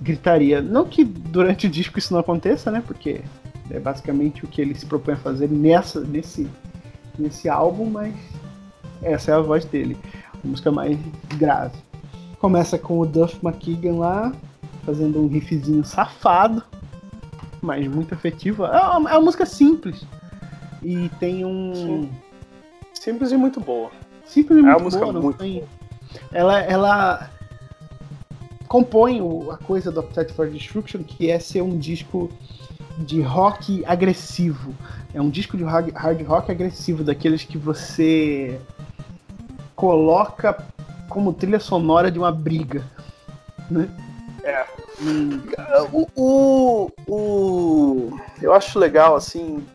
[0.02, 0.62] gritaria.
[0.62, 2.84] Não que durante o disco isso não aconteça, né?
[2.86, 3.22] Porque
[3.70, 6.48] é basicamente o que ele se propõe a fazer nessa, nesse,
[7.18, 8.14] nesse álbum, mas
[9.02, 9.98] essa é a voz dele.
[10.44, 10.98] A música mais
[11.38, 11.78] grave.
[12.40, 14.34] Começa com o Duff McKagan lá,
[14.86, 16.64] fazendo um riffzinho safado,
[17.62, 18.66] mas muito efetivo.
[18.66, 20.06] É uma, é uma música simples.
[20.84, 21.74] E tem um.
[21.74, 22.10] Sim.
[22.94, 23.90] Simples e muito boa.
[24.26, 25.60] Simples e muito é uma música boa, muito tem...
[25.60, 25.75] boa
[26.32, 27.30] ela, ela
[28.68, 29.20] compõe
[29.51, 32.30] a coisa do Appetite for Destruction, que é ser um disco
[32.97, 34.74] de rock agressivo.
[35.13, 38.59] É um disco de hard rock agressivo, daqueles que você
[39.76, 40.66] coloca
[41.09, 42.84] como trilha sonora de uma briga.
[43.70, 43.89] Né?
[44.43, 44.66] É.
[45.01, 45.41] Hum.
[45.91, 49.66] O, o, o, eu acho legal, assim,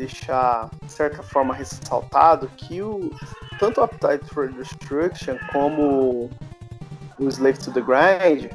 [0.00, 3.10] deixar, de certa forma, ressaltado que o,
[3.58, 6.30] tanto o Appetite for Destruction como
[7.18, 8.50] o Slave to the Grind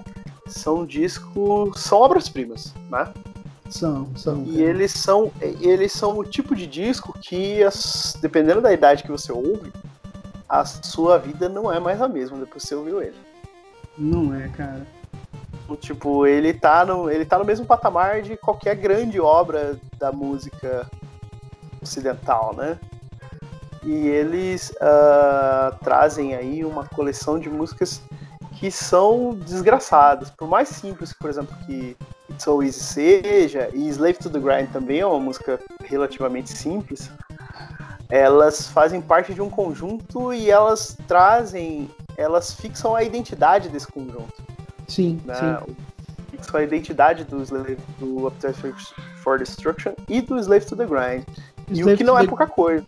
[0.47, 3.13] são discos, são obras-primas, né?
[3.69, 4.43] São, são.
[4.43, 9.11] E eles são, eles são o tipo de disco que, as, dependendo da idade que
[9.11, 9.71] você ouve,
[10.49, 13.17] a sua vida não é mais a mesma depois que você ouviu ele.
[13.97, 14.85] Não é, cara.
[15.79, 20.87] Tipo, ele tá no, ele tá no mesmo patamar de qualquer grande obra da música
[21.85, 22.77] ocidental, né?
[23.83, 28.01] E eles uh, trazem aí uma coleção de músicas
[28.59, 30.31] que são desgraçadas.
[30.31, 31.95] Por mais simples, por exemplo, que
[32.29, 37.11] It's So Easy seja, e Slave to the Grind também é uma música relativamente simples,
[38.09, 44.43] elas fazem parte de um conjunto e elas trazem, elas fixam a identidade desse conjunto.
[44.87, 45.35] Sim, né?
[45.35, 45.75] sim.
[46.31, 51.23] Fixam a identidade do, Slave, do Appetite for Destruction e do Slave to the Grind.
[51.69, 52.27] E o que não é the...
[52.27, 52.85] pouca coisa.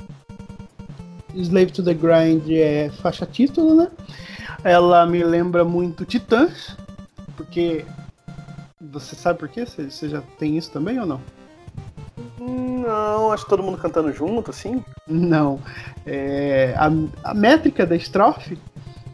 [1.35, 3.87] Slave to the Grind é faixa título, né?
[4.63, 6.75] Ela me lembra muito Titãs,
[7.35, 7.85] porque.
[8.79, 9.65] Você sabe por quê?
[9.65, 11.21] Você já tem isso também ou não?
[12.39, 14.83] Não, acho que todo mundo cantando junto, assim.
[15.07, 15.59] Não.
[16.05, 16.89] É, a,
[17.29, 18.57] a métrica da estrofe.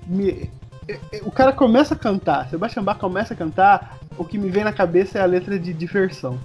[0.06, 0.50] Me,
[0.88, 4.50] é, é, o cara começa a cantar, Sebastian Bach começa a cantar, o que me
[4.50, 6.38] vem na cabeça é a letra de diversão.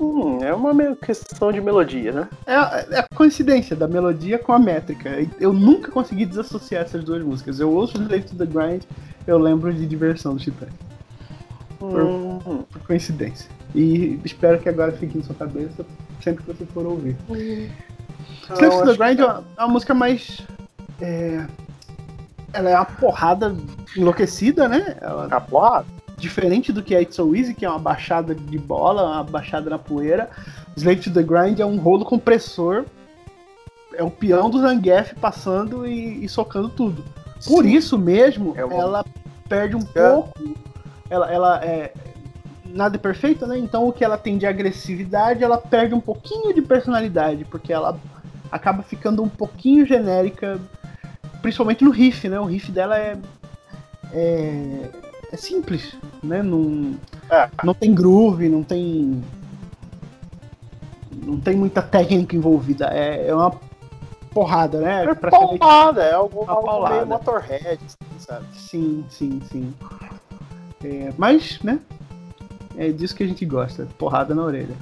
[0.00, 2.28] Hum, é uma questão de melodia, né?
[2.46, 5.10] É, é, a coincidência da melodia com a métrica.
[5.38, 7.60] Eu nunca consegui desassociar essas duas músicas.
[7.60, 8.82] Eu ouço Slave to the Grind,
[9.26, 10.68] eu lembro de diversão do.
[11.78, 12.64] Por, hum.
[12.70, 13.48] por, coincidência.
[13.74, 15.84] E espero que agora fique na sua cabeça
[16.22, 17.16] sempre que você for ouvir.
[17.28, 17.68] Hum.
[18.42, 19.22] Slave to the Grind que...
[19.22, 20.40] é, uma, é uma música mais.
[21.00, 21.46] É,
[22.52, 23.54] ela é uma porrada
[23.96, 24.96] enlouquecida, né?
[25.00, 25.86] Ela, a porrada?
[26.16, 29.68] Diferente do que é It's So Easy, que é uma baixada de bola, uma baixada
[29.68, 30.30] na poeira,
[30.76, 32.84] Slave to the Grind é um rolo compressor,
[33.94, 37.04] é o peão do Zangief passando e, e socando tudo.
[37.46, 37.72] Por Sim.
[37.72, 39.04] isso mesmo, é ela
[39.48, 40.10] perde um é.
[40.10, 40.56] pouco,
[41.08, 41.92] ela, ela é
[42.64, 43.56] nada é perfeito, né?
[43.56, 47.98] Então o que ela tem de agressividade, ela perde um pouquinho de personalidade, porque ela
[48.50, 50.60] acaba ficando um pouquinho genérica,
[51.40, 52.38] principalmente no riff, né?
[52.40, 53.16] O riff dela é,
[54.12, 54.90] é
[55.34, 56.42] é simples, né?
[56.42, 56.96] Não,
[57.28, 57.50] é.
[57.62, 59.22] não tem groove, não tem.
[61.12, 62.86] Não tem muita técnica envolvida.
[62.92, 63.52] É, é uma
[64.32, 65.04] porrada, né?
[65.04, 68.46] É porrada, é algo, algo meio Motorhead, assim, sabe?
[68.56, 69.74] Sim, sim, sim.
[70.82, 71.80] É, mas, né?
[72.76, 74.76] É disso que a gente gosta, porrada na orelha.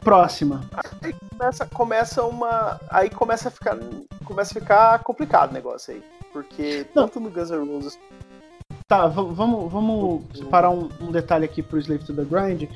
[0.00, 0.68] Próxima.
[1.02, 2.80] Aí começa, começa uma.
[2.90, 3.76] Aí começa a ficar.
[4.24, 6.02] Começa a ficar complicado o negócio aí.
[6.32, 7.04] Porque Não.
[7.04, 7.98] tanto no Guns N' Roses
[8.88, 12.70] Tá, vamos, vamos separar um, um, detalhe aqui pro Slave to the Grind,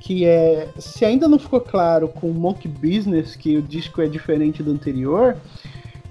[0.00, 4.60] que é, se ainda não ficou claro com Monkey Business que o disco é diferente
[4.60, 5.36] do anterior,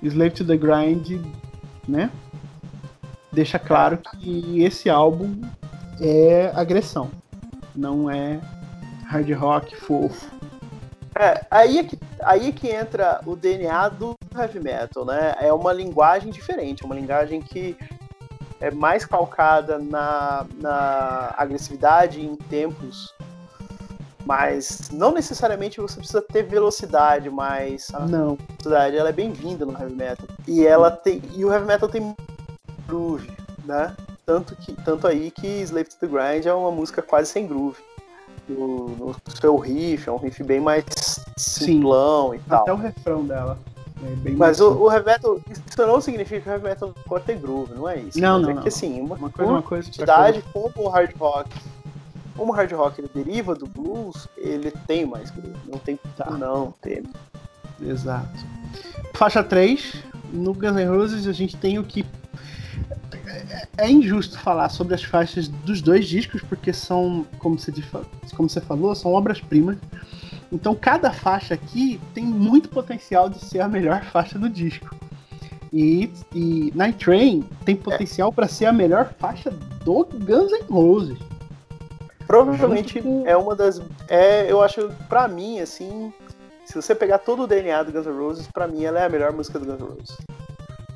[0.02, 1.22] Slave to the Grind,
[1.86, 2.10] né,
[3.30, 5.42] deixa claro que esse álbum
[6.00, 7.12] é agressão,
[7.76, 8.40] não é
[9.08, 10.32] hard rock fofo.
[11.14, 15.36] É, aí é, que, aí é que entra o DNA do heavy metal, né?
[15.42, 17.76] É uma linguagem diferente, uma linguagem que
[18.62, 23.12] é mais calcada na, na agressividade em tempos,
[24.24, 28.36] mas não necessariamente você precisa ter velocidade, mas a não.
[28.36, 30.28] velocidade ela é bem-vinda no heavy metal.
[30.48, 32.16] E ela tem e o heavy metal tem
[32.88, 33.32] groove,
[33.66, 33.96] né?
[34.26, 37.80] Tanto que tanto aí que Slave to the Grind é uma música quase sem groove.
[38.48, 40.86] No, no seu riff, é um riff bem mais
[41.38, 42.62] simplão Sim, e tal.
[42.62, 43.58] Até o refrão dela.
[44.04, 47.38] É Mas o, o heavy metal, isso não significa que o heavy metal pode ter
[47.38, 48.20] groove, não é isso.
[48.20, 48.50] Não, não.
[48.50, 48.62] É não.
[48.62, 51.50] que assim, uma, uma coisa, uma coisa quantidade como o hard rock.
[52.36, 55.56] Como o hard rock ele deriva do blues, ele tem mais groove.
[55.68, 56.00] Não tem.
[56.18, 56.32] Tá.
[56.32, 57.04] Não tem.
[57.80, 58.40] Exato.
[59.14, 59.96] Faixa 3,
[60.32, 62.06] no Guns N' Roses a gente tem o que.
[63.78, 67.72] É injusto falar sobre as faixas dos dois discos, porque são, como você,
[68.36, 69.78] como você falou, são obras-primas.
[70.52, 74.94] Então cada faixa aqui tem muito potencial de ser a melhor faixa do disco.
[75.72, 78.34] E, e Night Train tem potencial é.
[78.34, 81.18] para ser a melhor faixa do Guns N' Roses.
[82.28, 83.26] Provavelmente com...
[83.26, 83.82] é uma das.
[84.10, 86.14] É, eu acho, pra mim, assim.
[86.66, 89.10] Se você pegar todo o DNA do Guns N' Roses, pra mim ela é a
[89.10, 90.18] melhor música do Guns N' Roses.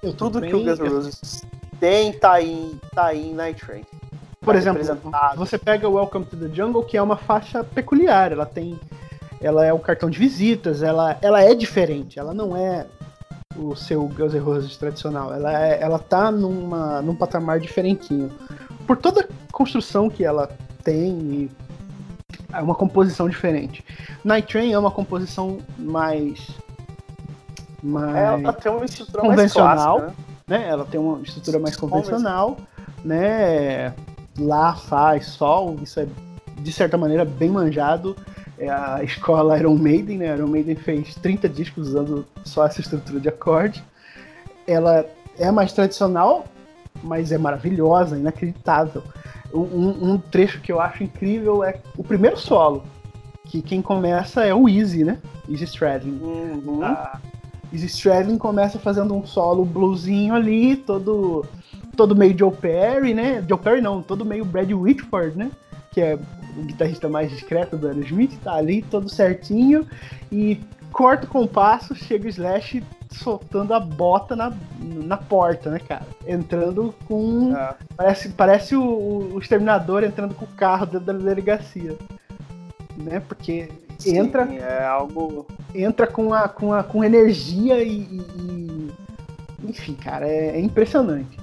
[0.03, 1.45] Eu Tudo que o Guns N' Roses
[1.79, 3.83] tem tá em, tá em Night Train.
[4.41, 4.83] Por tá exemplo,
[5.35, 8.31] você pega Welcome to the Jungle, que é uma faixa peculiar.
[8.31, 8.79] Ela tem
[9.41, 12.85] ela é um cartão de visitas, ela, ela é diferente, ela não é
[13.57, 18.31] o seu Guns N' Roses tradicional, ela, é, ela tá numa, num patamar diferentinho.
[18.85, 20.49] Por toda a construção que ela
[20.83, 21.49] tem
[22.51, 23.83] é uma composição diferente.
[24.23, 26.47] Night Train é uma composição mais
[27.81, 30.57] mais ela tem uma estrutura convencional, mais clássica, né?
[30.57, 30.69] né?
[30.69, 32.57] Ela tem uma estrutura mais convencional,
[33.03, 33.93] né?
[34.39, 36.07] Lá faz sol, isso é
[36.57, 38.15] de certa maneira bem manjado
[38.57, 40.33] é a escola Iron Maiden, né?
[40.35, 43.83] Iron Maiden fez 30 discos usando só essa estrutura de acorde.
[44.67, 45.05] Ela
[45.37, 46.45] é mais tradicional,
[47.03, 49.03] mas é maravilhosa, inacreditável.
[49.53, 52.83] Um, um, trecho que eu acho incrível é o primeiro solo,
[53.45, 55.19] que quem começa é o Easy, né?
[55.49, 56.19] Easy Stradlin.
[56.21, 56.83] Uhum.
[56.83, 57.19] A
[57.71, 61.45] Easy Stradlin começa fazendo um solo bluesinho ali, todo
[61.95, 63.43] todo meio Joe Perry, né?
[63.47, 65.51] Joe Perry não, todo meio Brad Whitford, né?
[65.91, 66.19] Que é
[66.57, 69.87] o guitarrista mais discreto do Aerosmith, tá ali todo certinho
[70.31, 70.59] e
[70.91, 72.81] corta o compasso, chega o Slash
[73.11, 76.05] soltando a bota na, na porta, né, cara?
[76.25, 77.55] Entrando com.
[77.55, 77.75] É.
[77.95, 81.97] Parece, parece o, o Exterminador entrando com o carro dentro da delegacia.
[82.97, 83.21] Né?
[83.27, 84.43] Porque Sim, entra.
[84.53, 85.45] É algo.
[85.73, 88.01] Entra com, a, com, a, com energia e.
[88.01, 88.91] e
[89.63, 91.37] enfim, cara, é, é impressionante.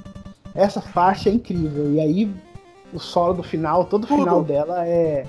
[0.55, 1.93] Essa faixa é incrível.
[1.93, 2.35] E aí
[2.93, 5.26] o solo do final, todo o final dela é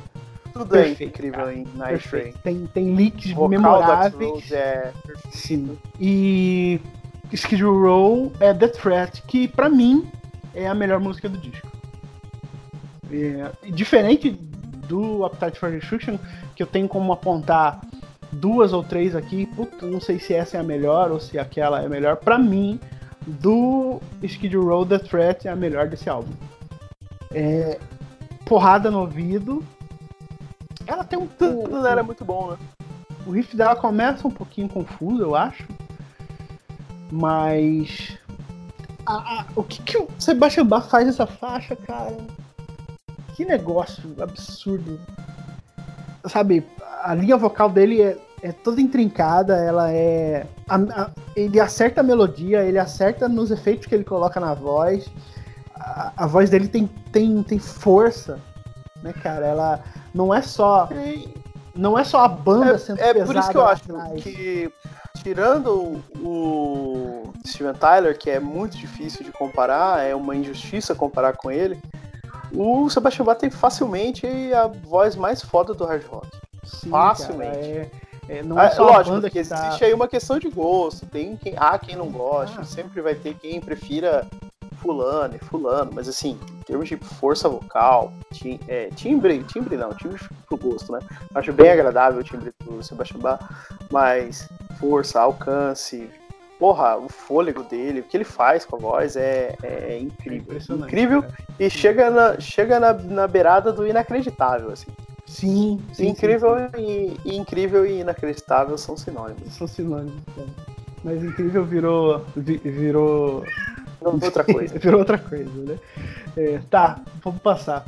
[0.51, 2.34] Tudo é incrível em Night Train.
[2.43, 4.51] Tem, tem leaks memoráveis.
[4.51, 4.91] É...
[5.32, 5.78] Sim.
[5.99, 6.80] E
[7.32, 10.07] Skid Row é The Threat, que pra mim
[10.53, 11.68] é a melhor música do disco.
[13.11, 14.32] É, diferente
[14.88, 16.18] do Appetite for Destruction,
[16.55, 17.82] que eu tenho como apontar
[18.32, 21.82] duas ou três aqui, puta, não sei se essa é a melhor ou se aquela
[21.82, 22.18] é a melhor.
[22.18, 22.80] Pra mim,
[23.26, 26.34] do Skid Row, The Threat é a melhor desse álbum.
[27.34, 27.80] É,
[28.46, 29.64] porrada no ouvido.
[30.86, 31.28] Ela tem um.
[31.28, 32.58] Tudo era muito bom, né?
[33.26, 35.66] O riff dela começa um pouquinho confuso, eu acho.
[37.12, 38.18] Mas.
[39.06, 42.18] A, a, o que, que o Sebastian Bach faz nessa faixa, cara?
[43.36, 45.00] Que negócio absurdo.
[46.26, 46.66] Sabe,
[47.04, 50.46] a linha vocal dele é, é toda intrincada, ela é.
[50.70, 55.10] A, ele acerta a melodia, ele acerta nos efeitos que ele coloca na voz.
[55.94, 58.39] A, a voz dele tem, tem, tem força,
[59.02, 59.46] né, cara?
[59.46, 59.84] Ela
[60.14, 60.89] não é só.
[61.76, 63.20] Não é só a banda é, sendo é pesada.
[63.20, 63.84] É por isso que eu acho
[64.22, 64.74] que
[65.24, 71.50] tirando o Steven Tyler, que é muito difícil de comparar, é uma injustiça comparar com
[71.50, 71.80] ele,
[72.54, 76.28] o Sebastian Bach tem facilmente a voz mais foda do hard rock.
[76.64, 77.58] Sim, facilmente.
[77.58, 77.91] Cara,
[78.30, 79.86] é, é, não é, é só lógico, que, que existe tá...
[79.86, 81.06] aí uma questão de gosto.
[81.06, 82.64] Tem quem, há quem não goste, ah.
[82.64, 84.28] sempre vai ter quem prefira
[84.84, 89.94] fulano e fulano, mas assim, em termos de força vocal, tim, é, timbre, timbre não,
[89.94, 91.00] timbre pro gosto, né?
[91.34, 93.40] Acho bem agradável o timbre do Sebastian Bach,
[93.90, 94.48] mas
[94.80, 96.10] força, alcance,
[96.60, 100.58] porra, o fôlego dele, o que ele faz com a voz é, é incrível.
[100.58, 101.26] É incrível
[101.58, 104.92] e chega, na, chega na, na beirada do inacreditável, assim.
[105.26, 107.18] Sim, sim incrível sim, sim.
[107.26, 109.54] E, e, incrível e inacreditável são sinônimos.
[109.54, 110.22] São sinônimos.
[110.38, 110.44] É.
[111.04, 113.44] Mas incrível virou virou
[114.06, 114.78] outra coisa.
[114.78, 115.78] virou outra coisa, né?
[116.36, 117.86] É, tá, vamos passar.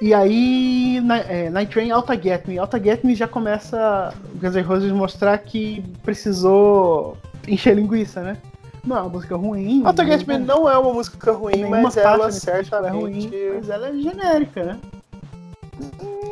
[0.00, 2.58] E aí, na, é, Night Train Alta Get Me.
[2.58, 8.36] Alta Get Me já começa Guns N' Roses mostrar que precisou encher linguiça, né?
[8.84, 9.82] Não é uma música ruim.
[9.84, 12.84] Alta Get Me não é uma música ruim, mas ela certamente...
[12.84, 14.78] É ruim, mas ela é genérica, né?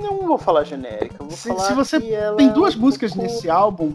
[0.03, 2.01] Não vou falar genérica, vou se, falar se você
[2.37, 3.31] tem duas é um músicas pouco...
[3.31, 3.95] nesse álbum,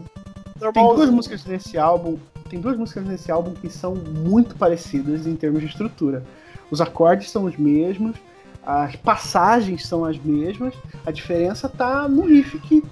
[0.72, 2.16] tem duas músicas nesse álbum
[2.46, 6.24] tem duas músicas nesse álbum que são muito parecidas em termos de estrutura.
[6.70, 8.16] Os acordes são os mesmos,
[8.64, 10.74] as passagens são as mesmas,
[11.04, 12.82] a diferença tá no riff que,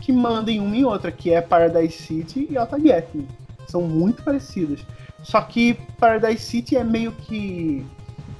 [0.00, 3.28] que manda em uma e outra, que é Paradise City e Alta Get Me.
[3.68, 4.80] São muito parecidas.
[5.22, 7.84] Só que Paradise City é meio que.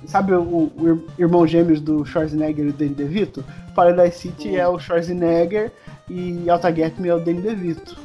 [0.07, 3.44] Sabe o, o irmão gêmeos do Schwarzenegger e do Danny DeVito?
[3.72, 5.70] Paradise City é o Schwarzenegger
[6.11, 7.96] e Alta Get Me é o Danny DeVito.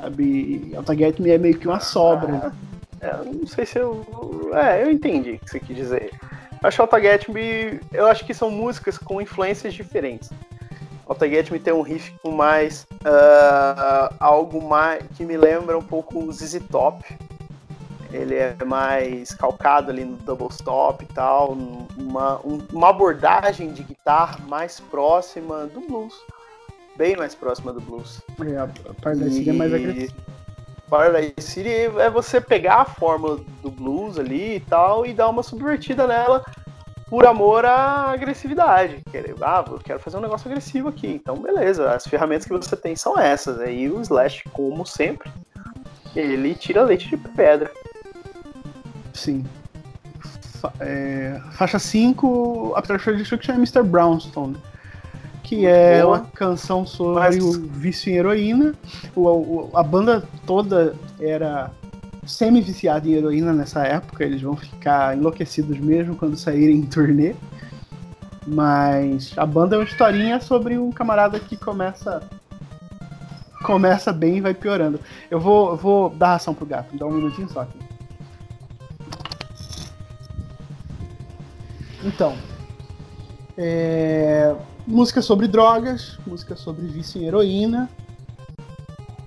[0.00, 0.72] Sabe?
[0.76, 2.52] Altaget é meio que uma sobra.
[3.00, 4.50] É, eu não sei se eu.
[4.54, 6.12] É, eu entendi o que você quis dizer.
[6.62, 7.80] Acho que.
[7.92, 10.30] Eu acho que são músicas com influências diferentes.
[11.06, 12.86] Altaget Me tem um riff com mais.
[13.02, 15.02] Uh, algo mais.
[15.16, 17.04] que me lembra um pouco o ZZ Top.
[18.10, 21.52] Ele é mais calcado ali no double stop e tal.
[21.96, 22.40] Uma,
[22.72, 26.14] uma abordagem de guitarra mais próxima do blues
[26.98, 28.20] bem mais próxima do blues.
[28.44, 28.68] É, a
[29.00, 30.12] Paradise City é mais agressiva.
[30.90, 35.44] Paradise City é você pegar a fórmula do blues ali e tal e dar uma
[35.44, 36.44] subvertida nela
[37.08, 39.00] por amor à agressividade.
[39.10, 41.06] Querer, ah, eu quero fazer um negócio agressivo aqui.
[41.06, 43.60] Então, beleza, as ferramentas que você tem são essas.
[43.60, 45.30] Aí o Slash, como sempre,
[46.16, 47.70] ele tira leite de pedra.
[49.12, 49.44] Sim.
[50.60, 53.82] Fa é, faixa 5, Abstraction Destruction é Mr.
[53.84, 54.56] Brownstone
[55.48, 56.18] que é Boa.
[56.18, 57.38] uma canção sobre Mas...
[57.38, 58.74] o vício em heroína.
[59.16, 61.70] O, o, a banda toda era
[62.26, 67.34] semi-viciada em heroína nessa época, eles vão ficar enlouquecidos mesmo quando saírem em turnê.
[68.46, 72.22] Mas a banda é uma historinha sobre um camarada que começa
[73.62, 75.00] começa bem e vai piorando.
[75.30, 77.78] Eu vou, eu vou dar ração pro gato, dá um minutinho só aqui.
[82.04, 82.36] Então,
[83.56, 84.54] é,
[84.88, 87.90] música sobre drogas, música sobre vício em heroína.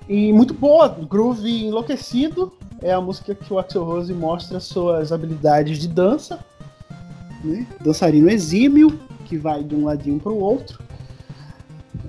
[0.10, 2.52] E muito boa, groove enlouquecido.
[2.82, 6.44] É a música que o Axel Rose mostra suas habilidades de dança.
[7.44, 7.68] Né?
[7.80, 10.80] Dançarino exímio, que vai de um ladinho para o outro.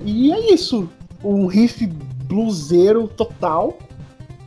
[0.03, 0.88] E é isso.
[1.22, 3.76] Um riff bluseiro total,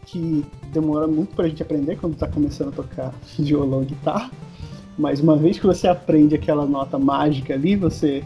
[0.07, 0.43] que
[0.73, 4.31] demora muito pra gente aprender quando tá começando a tocar violão e guitarra.
[4.97, 8.23] Mas uma vez que você aprende aquela nota mágica ali, você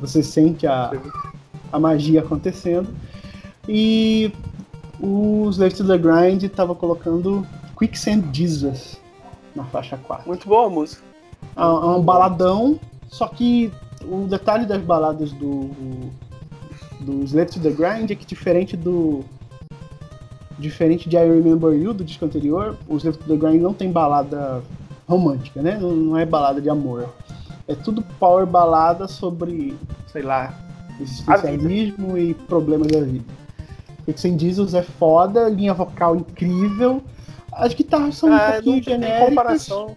[0.00, 0.92] você sente a,
[1.72, 2.88] a magia acontecendo.
[3.68, 4.32] E
[5.00, 7.46] o Slave to the Grind estava colocando
[7.78, 9.00] Quicksand Jesus
[9.54, 10.26] na faixa 4.
[10.26, 11.02] Muito boa a música.
[11.56, 12.78] É, é um baladão,
[13.08, 13.72] só que
[14.04, 15.70] o detalhe das baladas do
[17.00, 19.24] do Slave to the Grind é que diferente do
[20.58, 23.92] diferente de I Remember You do disco anterior, o Slave to the Grind não tem
[23.92, 24.62] balada
[25.08, 25.78] romântica, né?
[25.80, 27.08] Não, não é balada de amor.
[27.68, 29.76] É tudo power balada sobre,
[30.10, 30.54] sei lá,
[31.00, 33.24] existencialismo e problemas da vida.
[34.16, 37.02] Sem Diesels é foda, linha vocal incrível.
[37.52, 39.28] As guitarras são um Ah, pouquinho não tem genéricas.
[39.28, 39.96] comparação.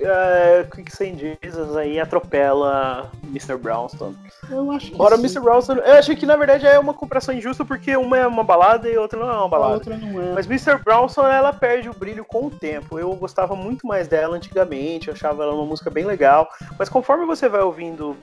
[0.00, 3.56] É, Quicksand Jesus aí atropela Mr.
[3.56, 4.16] Brownstone.
[4.50, 4.96] Eu acho que.
[4.96, 5.40] Mr.
[5.40, 8.88] Brownstone, eu acho que na verdade é uma comparação injusta porque uma é uma balada
[8.88, 9.74] e outra não é uma a balada.
[9.74, 10.32] outra não é.
[10.32, 10.82] Mas Mr.
[10.82, 12.98] Brownstone, ela perde o brilho com o tempo.
[12.98, 16.48] Eu gostava muito mais dela antigamente, eu achava ela uma música bem legal.
[16.78, 18.16] Mas conforme você vai ouvindo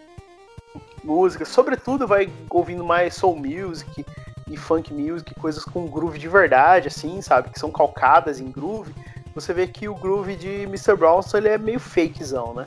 [1.03, 4.05] música, sobretudo vai ouvindo mais soul music
[4.47, 7.49] e funk music, coisas com groove de verdade, assim, sabe?
[7.49, 8.93] Que são calcadas em groove.
[9.33, 10.95] Você vê que o groove de Mr.
[10.95, 12.65] Brownstone ele é meio fakezão, né?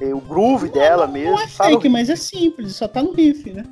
[0.00, 1.32] E o groove dela não, mesmo.
[1.36, 3.64] Não é tá no- fake, mas é simples, só tá no riff, né?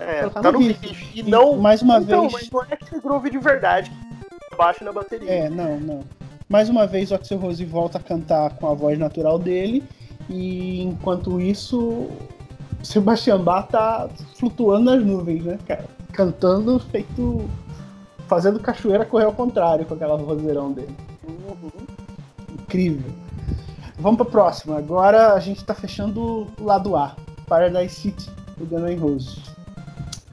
[0.00, 0.86] é, só tá tá no riff.
[0.86, 1.18] riff.
[1.18, 1.56] E não.
[1.56, 2.32] mais uma então, vez.
[2.32, 3.92] mas não é aquele groove de verdade
[4.50, 5.30] que baixa na bateria.
[5.30, 6.00] É, não, não.
[6.48, 9.84] Mais uma vez o Axel Rose volta a cantar com a voz natural dele.
[10.30, 12.18] E enquanto isso, o
[12.82, 15.84] Sebastian Bach tá flutuando nas nuvens, né, cara?
[16.12, 17.48] Cantando feito.
[18.26, 20.94] fazendo cachoeira correr ao contrário com aquela vozeirão dele.
[21.28, 21.70] Uhum.
[22.54, 23.12] Incrível.
[23.98, 24.78] Vamos pra próxima.
[24.78, 27.16] Agora a gente tá fechando o lado A.
[27.46, 29.42] Paradise City, do Guns N' Roses.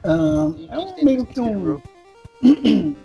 [0.04, 1.80] Ahn, é um, meio que um.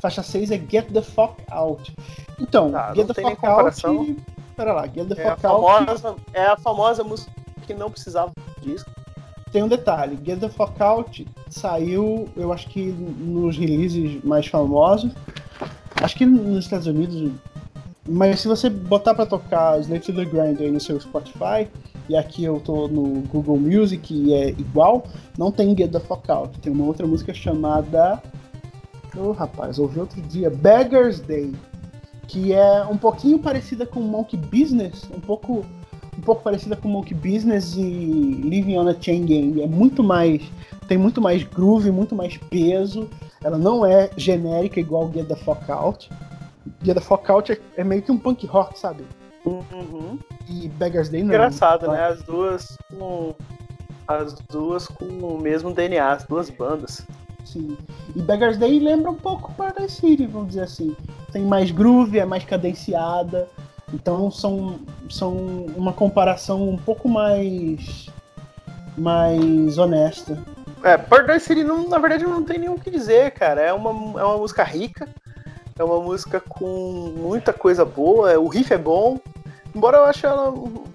[0.00, 1.94] Faixa 6 é Get the Fuck Out.
[2.38, 4.16] Então, Tá, Get the Fuck Out.
[4.56, 7.30] Pera lá, Get the É a, Fuck Out famosa, é a famosa música
[7.66, 8.90] que não precisava de disco.
[9.52, 10.18] tem um detalhe.
[10.24, 15.12] Get the Fuck Out saiu, eu acho que nos releases mais famosos.
[16.02, 17.32] Acho que nos Estados Unidos.
[18.08, 21.68] Mas se você botar pra tocar Slave to the Grind aí no seu Spotify,
[22.08, 25.06] e aqui eu tô no Google Music e é igual,
[25.38, 26.58] não tem Get the Fuck Out.
[26.58, 28.20] Tem uma outra música chamada.
[29.16, 30.50] Ô rapaz, ouvi outro dia.
[30.50, 31.52] Beggar's Day.
[32.26, 35.64] Que é um pouquinho parecida com Monkey Business, um pouco
[36.16, 39.62] um pouco parecida com Monkey Business e Living on a Chain Gang.
[39.62, 40.42] É muito mais.
[40.90, 43.08] Tem muito mais groove, muito mais peso.
[43.44, 46.10] Ela não é genérica igual Get the Fuck Out.
[46.82, 49.04] Get the Fuck Out é, é meio que um punk rock, sabe?
[49.44, 50.18] Uhum.
[50.48, 51.28] E Beggar's Day não.
[51.28, 52.06] Engraçado, né?
[52.06, 53.36] As duas com.
[54.08, 57.06] As duas com o mesmo DNA, as duas bandas.
[57.44, 57.78] Sim.
[58.16, 60.96] E Beggar's Day lembra um pouco Paradise City, vamos dizer assim.
[61.30, 63.48] Tem mais groove, é mais cadenciada.
[63.94, 65.36] Então são, são
[65.76, 68.08] uma comparação um pouco mais.
[68.98, 70.36] mais honesta.
[70.82, 73.60] É, Paradise City, não, na verdade, não tem nenhum o que dizer, cara.
[73.60, 75.08] É uma, é uma música rica,
[75.78, 79.18] é uma música com muita coisa boa, o riff é bom.
[79.74, 80.52] Embora eu ache ela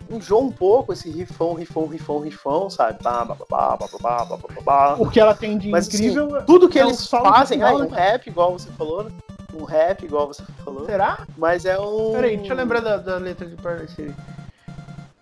[0.10, 3.02] enjoa um pouco esse rifão, rifão, rifão, rifão, sabe?
[3.02, 4.96] Bah, bah, bah, bah, bah, bah, bah.
[5.00, 6.36] O que ela tem de Mas, assim, incrível.
[6.36, 9.12] Assim, tudo que é eles fazem, ah, um rap, igual você falou, né?
[9.54, 10.86] Um rap, igual você falou.
[10.86, 11.26] Será?
[11.38, 12.12] Mas é um.
[12.12, 14.16] Peraí, deixa eu lembrar da, da letra de Paradise City.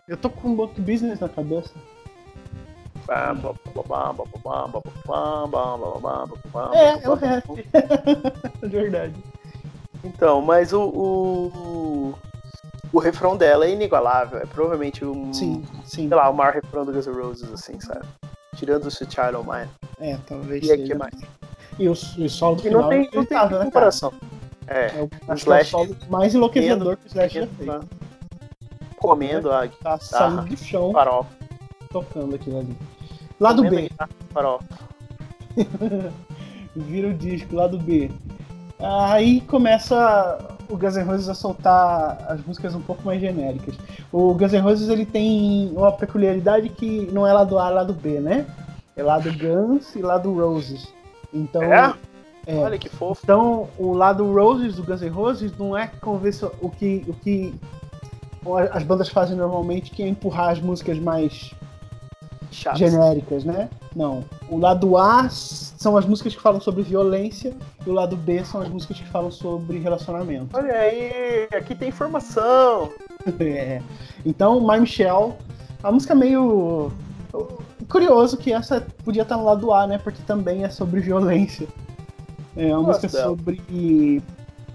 [0.08, 1.72] Eu tô com um outro business na cabeça.
[6.74, 7.44] É, é o rap.
[8.62, 9.14] É verdade.
[10.04, 12.14] Então, mas o, o,
[12.92, 14.40] o refrão dela é inigualável.
[14.40, 16.08] É provavelmente um, Sim, sim.
[16.08, 18.06] sei lá, o maior refrão do Guns N' Roses, assim, sabe?
[18.56, 19.70] Tirando o Sweet Child O' Mine.
[20.00, 20.84] É, talvez E seja.
[20.84, 21.14] aqui mais.
[21.80, 21.96] E o, o
[22.30, 24.14] solo do E final não tem, é não tem né, comparação.
[24.68, 27.70] É, É o, O é o Slash solo mais enlouquecedor que o Slash já fez.
[28.98, 31.30] comendo a Tá saindo do chão, farofa.
[31.94, 32.76] Tocando aquilo ali.
[33.40, 33.90] Lado B,
[34.34, 34.66] farofa.
[36.76, 38.10] vira o disco, lado B.
[38.80, 40.40] Aí começa
[40.70, 43.76] o Guns N' Roses a soltar as músicas um pouco mais genéricas.
[44.12, 47.94] O Guns N' Roses ele tem uma peculiaridade que não é lado A, é lado
[47.94, 48.46] B, né?
[48.96, 50.92] É lado Guns e lado Roses.
[51.34, 51.94] Então, É?
[52.46, 52.58] é.
[52.58, 53.22] Olha que fofo.
[53.24, 56.56] Então, o lado Roses do Guns N' Roses não é convencional.
[56.62, 57.54] O que, o que
[58.72, 61.54] as bandas fazem normalmente, que é empurrar as músicas mais
[62.54, 62.78] Chato.
[62.78, 63.70] genéricas, né?
[63.96, 64.24] Não.
[64.50, 67.54] O lado A são as músicas que falam sobre violência
[67.86, 70.56] e o lado B são as músicas que falam sobre relacionamento.
[70.56, 72.92] Olha aí, aqui tem informação.
[73.40, 73.82] É.
[74.26, 75.32] Então, My Michelle,
[75.82, 76.92] a música é meio
[77.88, 79.98] curioso que essa podia estar no lado A, né?
[79.98, 81.66] Porque também é sobre violência.
[82.58, 84.22] É uma Gosto música sobre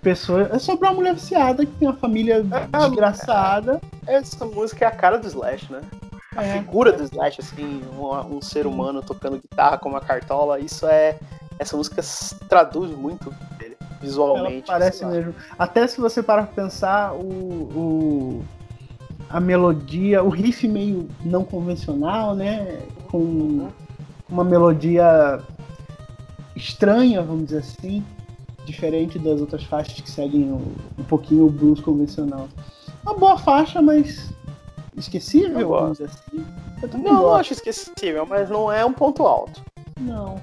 [0.01, 3.81] pessoas, é sobre uma mulher viciada que tem uma família É, desgraçada.
[4.07, 5.81] Essa música é a cara do Slash, né?
[6.39, 6.53] A É.
[6.59, 11.18] figura do Slash, assim, um, um ser humano tocando guitarra com uma cartola, isso é.
[11.59, 12.01] Essa música
[12.49, 14.66] traduz muito dele, Ela visualmente.
[14.66, 15.12] parece sei lá.
[15.12, 15.34] mesmo.
[15.59, 18.45] Até se você parar pra pensar, o, o,
[19.28, 22.78] a melodia, o riff meio não convencional, né?
[23.11, 23.68] Com
[24.28, 25.41] uma melodia
[26.55, 28.05] estranha, vamos dizer assim,
[28.64, 30.61] diferente das outras faixas que seguem o,
[30.99, 32.49] um pouquinho o blues convencional.
[33.03, 34.30] Uma boa faixa, mas
[34.99, 36.44] esquecível, vamos dizer assim.
[36.99, 39.62] não, não acho esquecível, mas não é um ponto alto.
[40.01, 40.40] Não.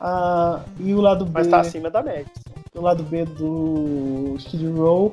[0.00, 1.32] Ah, e o lado B.
[1.34, 2.30] Mas tá acima da média.
[2.74, 5.12] O lado B do Skid Row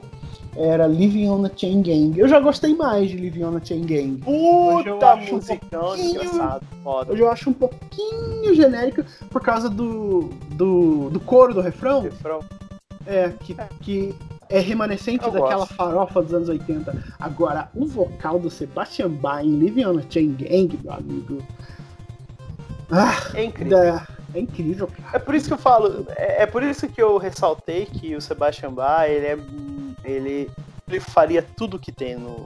[0.55, 2.17] era Living on a Chain Gang.
[2.17, 4.17] Eu já gostei mais de Living on a Chain Gang.
[4.17, 6.65] Puta musicão um desgraçado.
[6.83, 7.11] Foda.
[7.11, 12.01] Hoje eu acho um pouquinho genérico por causa do, do, do coro do refrão.
[12.01, 12.39] refrão.
[13.07, 14.15] É, que, que
[14.49, 15.75] é remanescente eu daquela gosto.
[15.75, 16.95] farofa dos anos 80.
[17.19, 21.43] Agora, o vocal do Sebastian Bach em Living on a Chain Gang, meu amigo.
[22.91, 23.77] Ah, é incrível.
[23.77, 25.17] É, é incrível, cara.
[25.17, 28.21] É por isso que eu falo, é, é, por isso que eu ressaltei que o
[28.21, 29.37] Sebastian Bach, ele é.
[30.03, 30.51] Ele,
[30.87, 32.45] ele faria tudo o que tem no,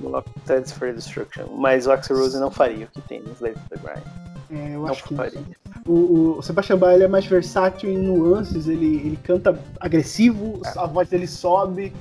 [0.00, 3.56] no Octets for Destruction, mas o Axel Rose não faria o que tem no Slave
[3.56, 4.33] to the Grind.
[4.54, 5.32] É, eu não acho faria.
[5.32, 10.60] que o, o Sebastian Bach ele é mais versátil em nuances, ele, ele canta agressivo,
[10.64, 10.78] é.
[10.78, 11.92] a voz dele sobe.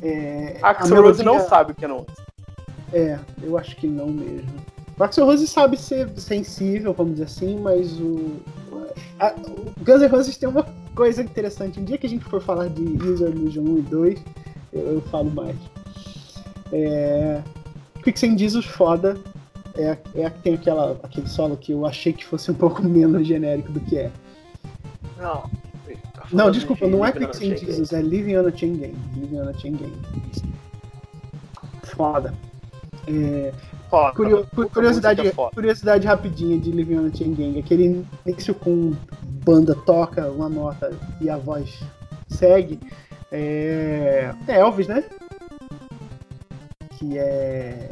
[0.00, 1.24] É, Axel melodia...
[1.24, 2.06] Rose não sabe o que é nuance.
[2.92, 4.48] É, eu acho que não mesmo.
[4.96, 8.36] O Axel Rose sabe ser sensível, vamos dizer assim, mas o,
[9.18, 11.80] a, o Guns N' Roses tem uma coisa interessante.
[11.80, 14.24] Um dia que a gente for falar de User Illusion 1 e 2,
[14.72, 15.56] eu, eu falo mais.
[16.72, 17.42] É,
[18.02, 19.16] Quicksand Jesus foda
[19.78, 22.82] é, é a que tem aquela, aquele solo que eu achei que fosse um pouco
[22.86, 24.10] menos genérico do que é.
[25.16, 25.48] Não.
[26.12, 28.96] Tá não, desculpa, não é Quicksand Jesus, é Living on a Chain Gang.
[29.16, 29.92] Living on a Chain Gang.
[31.84, 32.34] Foda.
[33.06, 33.52] É,
[33.88, 34.14] foda.
[34.14, 35.54] Curio, curiosidade, foda.
[35.54, 37.58] curiosidade rapidinha de Living on a Chain Gang.
[37.58, 41.80] Aquele início com banda toca uma nota e a voz
[42.28, 42.80] segue.
[43.30, 45.04] É, é Elvis, né?
[46.98, 47.88] Que é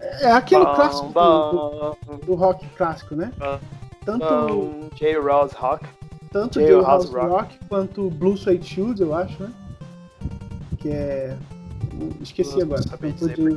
[0.00, 3.32] é aquele bom, clássico bom, do, do, rock clássico, né?
[4.04, 5.18] Tanto J.
[5.18, 5.86] Ross Rock.
[6.32, 6.74] Tanto J.
[6.80, 7.28] Ross Rock.
[7.28, 9.52] Rock quanto Blue Suede Shoes, eu acho, né?
[10.78, 11.36] Que é.
[12.20, 12.82] Esqueci agora.
[12.82, 13.56] Você, cantou de...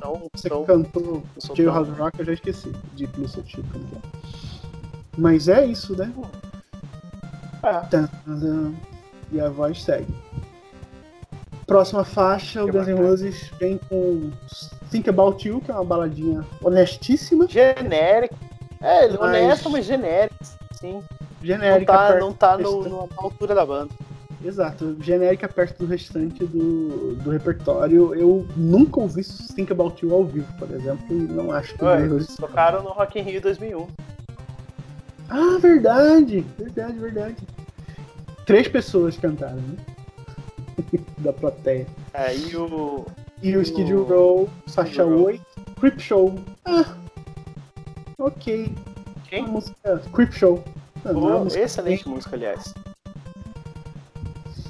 [0.00, 1.22] tão, Você cantou
[1.54, 1.66] J.
[1.66, 3.66] Ross Rock, eu já esqueci de Blue Suede Shoes.
[3.74, 4.24] É.
[5.18, 6.12] Mas é isso, né?
[7.62, 7.80] É.
[9.32, 10.12] E a voz segue.
[11.66, 14.30] Próxima faixa, o Guns N' Roses vem com
[14.94, 17.48] Think About You, que é uma baladinha honestíssima.
[17.48, 18.36] Genérico.
[18.80, 19.18] É, mas...
[19.18, 20.36] honesto, mas genérico,
[20.70, 21.02] sim.
[21.42, 21.92] Genérica.
[22.20, 23.92] Não tá, não tá no, na altura da banda.
[24.44, 28.14] Exato, genérica perto do restante do, do repertório.
[28.14, 32.04] Eu nunca ouvi Think About You ao vivo, por exemplo, e não acho que Ué,
[32.04, 33.88] eles tocaram no Rock in Rio 2001.
[35.28, 37.36] Ah, verdade, verdade, verdade.
[38.46, 39.76] Três pessoas cantaram, né?
[41.18, 41.86] da plateia.
[42.12, 43.04] É, e o.
[43.44, 45.38] E o, Skid Row, Sasha 8,
[45.78, 46.34] Creep Show.
[46.64, 46.96] Ah,
[48.18, 48.72] ok.
[49.28, 49.46] Quem?
[49.46, 50.64] música Creep Show.
[51.04, 52.14] Ah, oh, excelente bem.
[52.14, 52.72] música, aliás.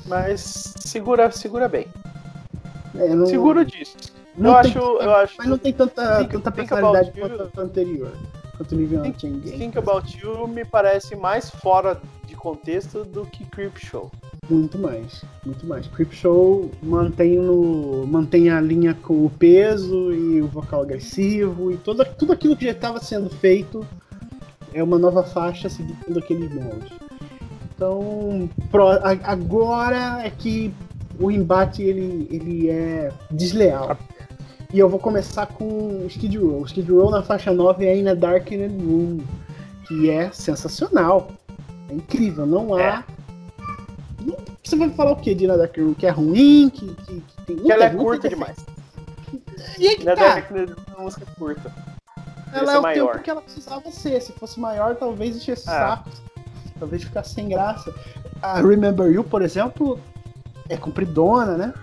[0.07, 1.87] Mas segura, segura bem.
[2.97, 3.27] É, não...
[3.27, 3.97] Segura disso.
[4.37, 5.35] Não eu, acho, eu acho.
[5.39, 8.13] Mas não tem tanta, think, tanta personalidade quanto a anterior.
[8.57, 13.77] Quanto o think, think About You me parece mais fora de contexto do que Creep
[13.79, 14.11] Show.
[14.49, 15.87] Muito mais, muito mais.
[15.89, 21.77] Creep Show mantém, no, mantém a linha com o peso e o vocal agressivo e
[21.77, 23.87] toda, tudo aquilo que já estava sendo feito
[24.73, 26.93] é uma nova faixa seguindo aqueles moldes.
[27.75, 30.73] Então, pro, agora é que
[31.19, 33.97] o embate ele, ele é desleal.
[34.73, 36.65] E eu vou começar com Skid Row.
[36.65, 39.21] Skid Row na faixa 9 é In a Darkened Room,
[39.87, 41.31] que é sensacional.
[41.89, 43.05] É incrível, não há é
[44.65, 47.71] você vai falar o que de Nada Que é ruim, que, que, que tem que
[47.71, 48.57] ela é curta demais.
[49.79, 50.39] E aí que tá.
[50.39, 51.73] é uma música curta.
[52.53, 53.13] Ela é o maior.
[53.13, 54.21] tempo que ela precisava ser.
[54.23, 55.73] Se fosse maior, talvez enchesse é.
[55.73, 56.11] saco.
[56.79, 57.93] Talvez ficasse sem graça.
[58.41, 59.99] A Remember You, por exemplo,
[60.69, 61.75] é compridona, né?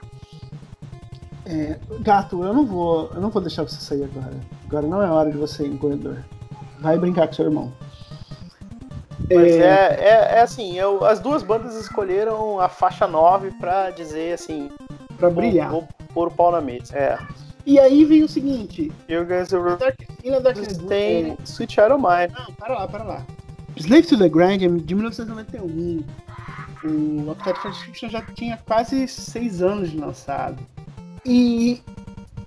[1.45, 3.11] É, gato, eu não vou.
[3.13, 4.33] Eu não vou deixar você sair agora.
[4.65, 6.23] Agora não é hora de você ir no corredor.
[6.79, 7.71] Vai brincar com seu irmão.
[9.29, 13.89] Mas é, é, é, é assim, eu, as duas bandas escolheram a faixa 9 pra
[13.91, 14.69] dizer assim.
[15.17, 15.69] Pra brilhar.
[15.69, 16.95] Vou, pôr o pau na mesa.
[16.95, 17.17] É.
[17.65, 18.91] E aí vem o seguinte.
[19.07, 21.37] E o Guns N' Roses tem é...
[21.43, 22.33] Sweet Shadow Mine.
[22.37, 23.25] Não, para lá, para lá.
[23.77, 26.03] Slave to the Grind de 1991.
[26.83, 30.57] O Appetite for Destruction já tinha quase seis anos de lançado.
[31.25, 31.81] E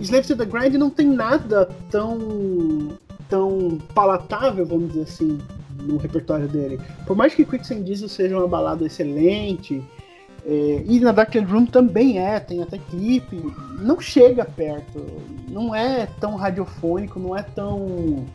[0.01, 2.99] Slave to the Grind não tem nada tão
[3.29, 5.41] tão palatável, vamos dizer assim,
[5.85, 6.81] no repertório dele.
[7.07, 9.83] Por mais que Quicksand Diesel seja uma balada excelente,
[10.47, 13.41] é, e na Dark Room também é, tem até clipe,
[13.81, 15.03] não chega perto.
[15.49, 18.27] não é tão radiofônico, não é tão.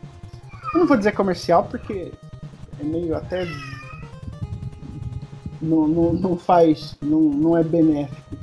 [0.74, 2.12] Eu não vou dizer comercial porque
[2.80, 3.46] é meio até.
[5.62, 6.96] Não, não, não faz.
[7.00, 8.36] Não, não é benéfico,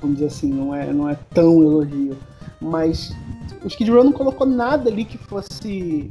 [0.00, 2.16] vamos dizer assim, não é, não é tão elogio.
[2.58, 3.14] Mas
[3.62, 6.10] o Skid Row não colocou nada ali que fosse.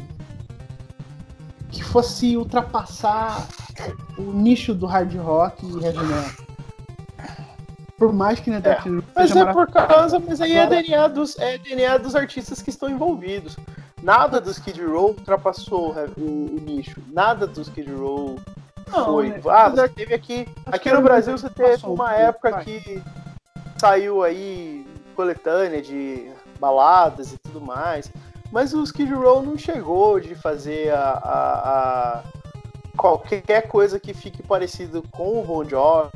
[1.71, 3.47] Que fosse ultrapassar
[4.17, 6.45] o nicho do hard rock e heavy metal.
[7.97, 11.57] Por mais que Netflix é, Mas é por causa, mas aí é DNA, dos, é
[11.57, 13.57] DNA dos artistas que estão envolvidos.
[14.01, 17.01] Nada do Skid Row ultrapassou o, o nicho.
[17.11, 18.39] Nada do Skid Row
[18.91, 19.29] não, foi.
[19.29, 19.41] Né?
[19.47, 20.47] Ah, você teve aqui.
[20.65, 22.63] Aqui no Brasil você teve uma época vai.
[22.63, 23.03] que
[23.77, 28.11] saiu aí coletânea de baladas e tudo mais.
[28.51, 32.23] Mas o Skid Row não chegou de fazer a, a, a
[32.97, 36.09] qualquer coisa que fique parecido com o Bon Jovi,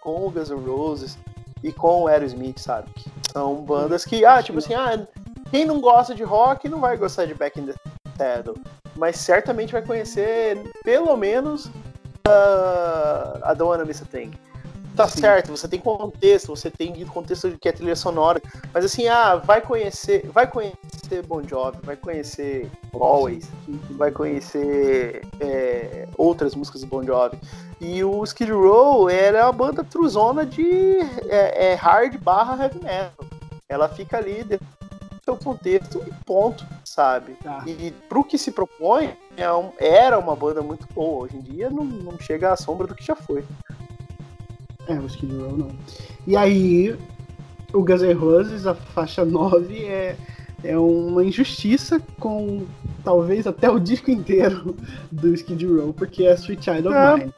[0.00, 1.18] com o Guns N' Roses
[1.62, 2.88] e com o Aerosmith, sabe?
[3.32, 5.06] São bandas que, ah, tipo assim, ah,
[5.50, 7.74] quem não gosta de rock não vai gostar de Back in the
[8.16, 8.56] Saddle,
[8.96, 14.30] mas certamente vai conhecer pelo menos uh, a Don't Wanna Miss a Thing.
[14.96, 15.20] Tá Sim.
[15.20, 18.42] certo, você tem contexto, você tem contexto de que é trilha sonora,
[18.74, 23.48] mas assim, ah, vai conhecer, vai conhecer Bon Jovi, vai conhecer Always,
[23.92, 27.38] vai conhecer é, outras músicas do Bon Jovi.
[27.80, 33.26] E o Skid Row era a banda truzona de é, é, hard barra heavy metal.
[33.68, 34.44] Ela fica ali
[35.24, 37.34] seu contexto e ponto, sabe?
[37.42, 37.64] Tá.
[37.66, 39.44] E pro que se propõe, é
[39.78, 41.24] era uma banda muito boa.
[41.24, 43.44] Hoje em dia não, não chega à sombra do que já foi.
[44.88, 45.68] É, o Skid Row não.
[46.26, 46.96] E aí,
[47.72, 50.16] o Guns N' Roses, a faixa 9, é,
[50.64, 52.64] é uma injustiça com
[53.04, 54.76] talvez até o disco inteiro
[55.10, 57.16] do Skid Row, porque é Sweet Child of é.
[57.16, 57.34] Mine.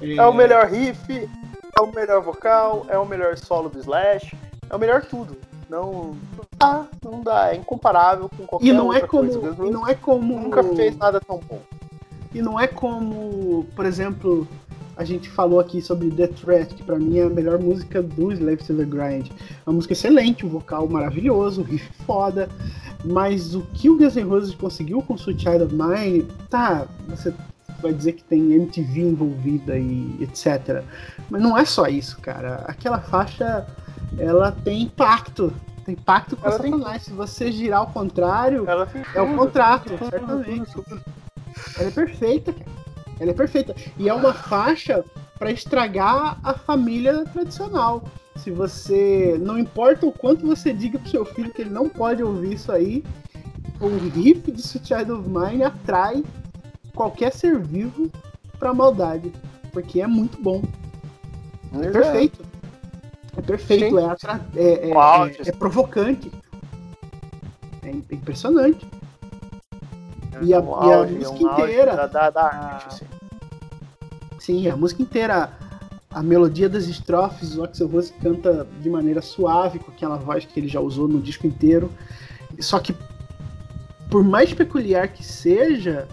[0.00, 0.14] É...
[0.16, 4.36] é o melhor riff, é o melhor vocal, é o melhor solo do Slash,
[4.68, 5.36] é o melhor tudo.
[5.68, 6.16] Não
[6.58, 9.66] dá, não dá, é incomparável com qualquer e não outra é como, coisa.
[9.66, 11.60] E não é como nunca fez nada tão bom.
[12.34, 14.48] E não é como, por exemplo,
[14.98, 18.32] a gente falou aqui sobre The Threat, que para mim é a melhor música do
[18.32, 19.28] Slave to the Grind.
[19.30, 22.48] É uma música excelente, um vocal maravilhoso, um riff foda.
[23.04, 27.32] Mas o que o Guns N' Roses conseguiu com Sweet Child of Mine, tá, você
[27.80, 30.82] vai dizer que tem MTV envolvida e etc.
[31.30, 32.64] Mas não é só isso, cara.
[32.66, 33.68] Aquela faixa,
[34.18, 35.52] ela tem impacto.
[35.84, 37.04] Tem impacto com ela Satanás.
[37.04, 38.66] Se você girar ao contrário,
[39.14, 40.72] é o contrato, certamente.
[41.78, 42.87] Ela é perfeita, cara.
[43.20, 43.74] Ela é perfeita.
[43.98, 45.04] E é uma faixa
[45.38, 48.04] para estragar a família tradicional.
[48.36, 49.36] Se você.
[49.40, 52.70] Não importa o quanto você diga pro seu filho que ele não pode ouvir isso
[52.70, 53.04] aí,
[53.80, 56.24] o riff de Sweet Child of Mine atrai
[56.94, 58.10] qualquer ser vivo
[58.58, 59.32] pra maldade.
[59.72, 60.62] Porque é muito bom.
[61.74, 62.44] É, perfeito.
[63.36, 63.98] É perfeito.
[63.98, 64.40] É, atra...
[64.56, 66.30] é, é, é, é provocante.
[67.82, 68.86] É impressionante.
[70.42, 72.08] E a, um e a música um inteira.
[72.08, 73.06] Da, da arte, assim.
[74.38, 75.52] Sim, a música inteira.
[76.10, 80.58] A melodia das estrofes, o Axel Rose canta de maneira suave, com aquela voz que
[80.58, 81.92] ele já usou no disco inteiro.
[82.58, 82.94] Só que,
[84.10, 86.08] por mais peculiar que seja,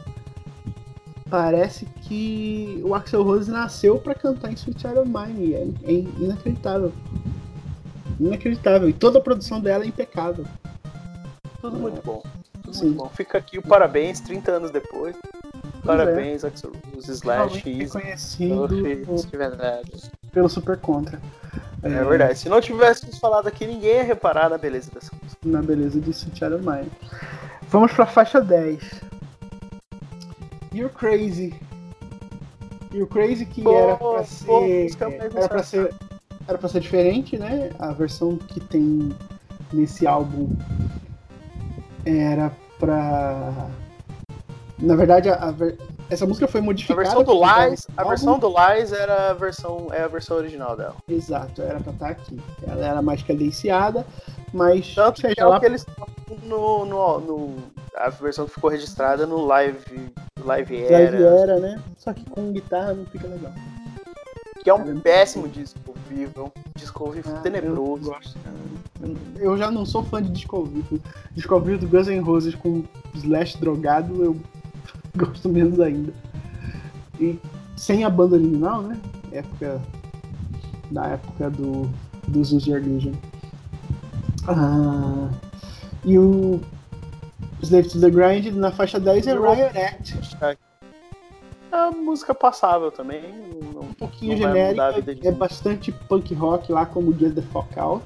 [1.30, 5.53] parece que o Axel Rose nasceu para cantar em Sweet Child of Mine.
[5.53, 6.91] É, é inacreditável.
[8.19, 8.89] Inacreditável.
[8.89, 10.45] E toda a produção dela é impecável.
[11.61, 12.21] Tudo muito bom.
[12.74, 12.93] Sim.
[12.93, 13.09] Bom.
[13.09, 15.16] Fica aqui o parabéns, 30 anos depois.
[15.84, 16.47] Parabéns, é.
[16.47, 18.68] Axel Rose, Slash, Reconhecido
[20.32, 21.22] pelo Super Contra.
[21.84, 22.39] É, é, verdade.
[22.39, 25.39] Se não tivéssemos falado aqui, ninguém ia reparar na beleza dessa música.
[25.46, 26.92] Na beleza de Sutiara Mine.
[27.70, 29.01] Vamos pra faixa 10.
[30.74, 31.54] You're Crazy.
[32.92, 34.46] You're Crazy que pô, era pra ser.
[34.46, 35.93] Pô, era pra ser.
[36.47, 37.71] Era pra ser diferente, né?
[37.79, 39.16] A versão que tem
[39.71, 40.50] nesse álbum
[42.05, 43.69] era pra.
[44.77, 45.77] Na verdade, a, a ver...
[46.09, 47.01] essa música foi modificada.
[47.01, 50.75] A versão do Lies, a versão do Lies era a versão, é a versão original
[50.75, 50.95] dela.
[51.07, 52.39] Exato, era pra estar tá aqui.
[52.67, 54.05] Ela era mais cadenciada,
[54.53, 54.93] mas.
[54.93, 55.57] Tanto seja que é lá...
[55.57, 55.86] o que eles
[56.43, 57.63] no, no, no,
[57.95, 60.11] a versão que ficou registrada no Live,
[60.43, 61.11] live Era.
[61.11, 61.82] Live Era, né?
[61.97, 63.53] Só que com guitarra não fica legal.
[64.66, 68.16] Que é um péssimo disco vivo, é um disco vivo ah, tenebroso.
[69.00, 71.00] Eu, eu já não sou fã de disco vivo.
[71.33, 72.83] Disco vivo do Guns N' Roses com
[73.13, 74.36] Slash drogado, eu
[75.16, 76.12] gosto menos ainda.
[77.20, 77.39] E
[77.75, 79.00] sem a banda original, né?
[79.32, 79.79] Época.
[80.89, 81.87] Da época do,
[82.28, 83.13] do Zuzi Illusion.
[84.47, 85.29] Ah,
[86.04, 86.59] e o
[87.62, 90.37] Slave to the Grind na faixa 10 é Riot Act.
[90.43, 90.58] É
[91.71, 93.21] a música passável também.
[93.97, 98.04] Pouquinho genérica, é bastante punk rock lá como the Fuck Out.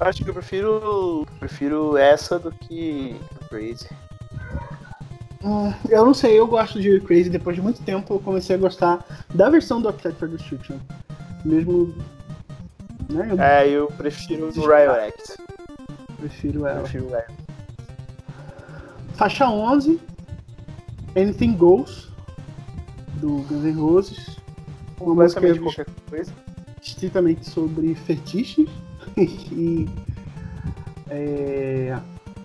[0.00, 1.26] Acho que eu prefiro.
[1.38, 3.16] Prefiro essa do que
[3.48, 3.88] Crazy.
[5.42, 7.30] Hum, eu não sei, eu gosto de Crazy.
[7.30, 10.78] Depois de muito tempo eu comecei a gostar da versão do for Destruction.
[11.44, 11.94] Mesmo.
[13.08, 13.40] Né, eu...
[13.40, 15.36] É, eu prefiro o Riot Act.
[16.18, 16.80] Prefiro ela.
[16.80, 17.26] Prefiro ela.
[19.14, 19.98] Faixa 11,
[21.16, 22.08] Anything Goes,
[23.14, 24.36] do Guns N' Roses.
[25.00, 26.32] Uma música de qualquer coisa.
[26.82, 28.68] Estritamente sobre fetiches
[29.16, 29.88] e
[31.10, 31.98] é,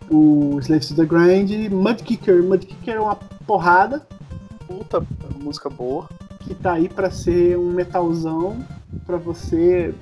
[0.10, 2.44] o Slaves to the Grind, Mudkicker.
[2.44, 4.06] Mudkicker é uma porrada.
[4.68, 5.06] Puta
[5.42, 6.10] música boa.
[6.42, 8.66] Que tá aí pra ser um metalzão
[9.06, 9.94] pra você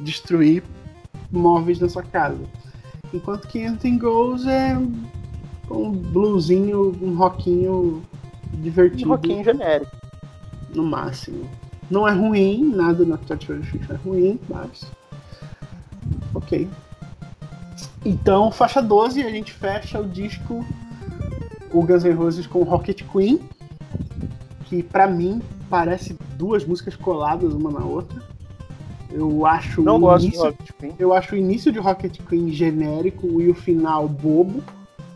[0.00, 0.62] destruir
[1.30, 2.38] móveis na sua casa.
[3.12, 4.76] Enquanto que Anything Goes é
[5.70, 8.02] um bluesinho, um rockinho
[8.52, 9.08] divertido.
[9.08, 9.96] Um rockinho genérico.
[10.74, 11.48] No máximo.
[11.90, 14.84] Não é ruim, nada na Touch Fiction é ruim, mas.
[16.34, 16.68] Ok.
[18.04, 20.64] Então, faixa 12, a gente fecha o disco
[21.72, 23.40] o Guns N' Roses com Rocket Queen,
[24.64, 28.22] que para mim parece duas músicas coladas uma na outra.
[29.10, 30.94] Eu acho Não gosto início, de Rocket Queen.
[30.98, 34.62] Eu acho o início de Rocket Queen genérico e o final bobo.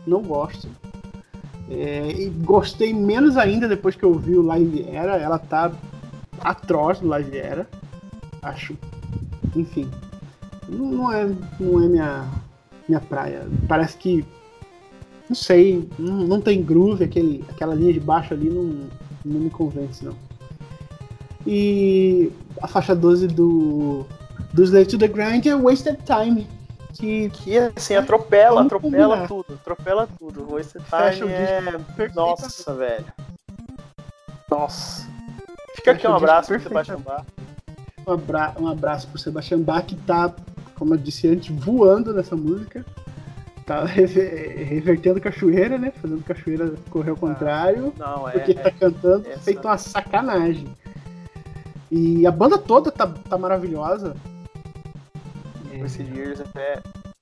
[0.05, 0.67] Não gosto.
[1.69, 5.17] É, e gostei menos ainda depois que eu vi o Live Era.
[5.17, 5.71] Ela tá
[6.43, 7.67] atroz no Live Era.
[8.41, 8.75] Acho.
[9.55, 9.89] Enfim.
[10.67, 12.29] Não, é, não é minha,
[12.87, 13.47] minha praia.
[13.67, 14.25] Parece que.
[15.27, 18.89] Não sei, não, não tem groove, aquele, aquela linha de baixo ali não,
[19.23, 20.15] não me convence, não.
[21.47, 22.31] E
[22.61, 24.05] a faixa 12 do,
[24.53, 26.47] do Slave to the Grind é Wasted Time.
[26.93, 30.53] Que, que assim, atropela, atropela tudo, atropela tudo.
[30.53, 32.11] Wasted Time é.
[32.13, 33.05] Nossa, velho.
[34.49, 35.10] Nossa.
[35.75, 37.25] Fica aqui um abraço pro Sebastian Bach.
[38.07, 40.33] Um, abra um abraço pro Sebastian Bach que tá
[40.81, 42.83] como eu disse antes, voando nessa música.
[43.67, 45.93] Tá revertendo cachoeira, né?
[46.01, 47.93] Fazendo cachoeira correr ao contrário.
[47.99, 48.31] Não, é.
[48.31, 49.41] Porque tá cantando essa...
[49.41, 50.75] feito uma sacanagem.
[51.91, 54.15] E a banda toda tá, tá maravilhosa.
[55.71, 56.81] Esse Years é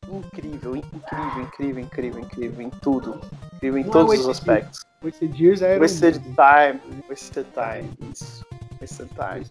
[0.10, 3.20] incrível, incrível, incrível, incrível, incrível em tudo.
[3.56, 4.80] Incrível em Não todos é os aspectos.
[5.04, 5.80] Wasted Years é.
[5.80, 6.80] Wasted Time.
[7.08, 7.90] Wasted Time.
[8.12, 8.46] Isso.
[8.82, 9.46] Wasted Time.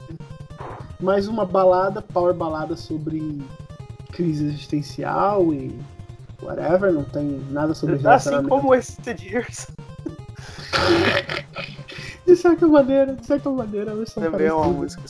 [1.00, 3.42] Mais uma balada, power balada sobre
[4.12, 5.78] crise existencial e
[6.42, 8.54] whatever, não tem nada sobre relacionamento.
[8.54, 9.68] Assim como esse Years.
[12.26, 15.02] de certa maneira, de certa maneira, elas são Também é uma música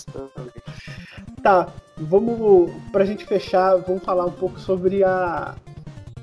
[1.42, 5.54] Tá, vamos, pra gente fechar, vamos falar um pouco sobre a,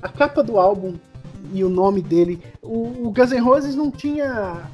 [0.02, 0.94] a capa do álbum
[1.52, 2.42] e o nome dele.
[2.62, 4.68] O, o Guns N' Roses não tinha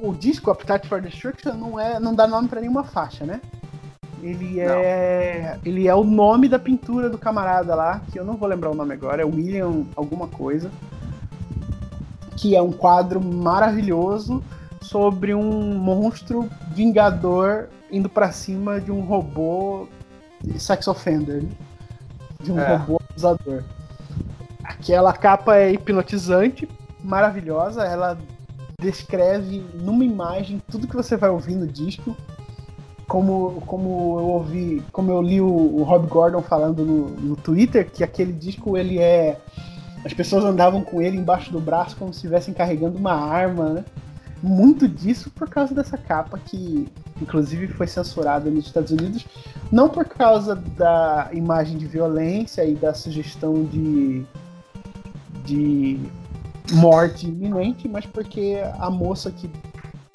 [0.00, 3.40] o disco Appetite for Destruction não é não dá nome para nenhuma faixa, né?
[4.22, 5.58] Ele é.
[5.64, 8.74] Ele é o nome da pintura do camarada lá, que eu não vou lembrar o
[8.74, 10.70] nome agora, é William alguma coisa.
[12.36, 14.42] Que é um quadro maravilhoso
[14.80, 19.88] sobre um monstro vingador indo para cima de um robô
[20.58, 21.42] sex offender.
[21.42, 21.48] Né?
[22.42, 22.76] De um é.
[22.76, 23.62] robô abusador.
[24.68, 26.68] Aquela capa é hipnotizante,
[27.02, 28.18] maravilhosa, ela
[28.80, 32.16] descreve numa imagem tudo que você vai ouvir no disco
[33.06, 37.88] como, como eu ouvi, como eu li o, o Rob Gordon falando no, no Twitter,
[37.90, 39.38] que aquele disco ele é.
[40.04, 43.84] As pessoas andavam com ele embaixo do braço como se estivessem carregando uma arma, né?
[44.42, 46.88] Muito disso por causa dessa capa que,
[47.20, 49.26] inclusive, foi censurada nos Estados Unidos,
[49.72, 54.24] não por causa da imagem de violência e da sugestão de,
[55.46, 56.00] de
[56.72, 59.50] morte iminente, mas porque a moça que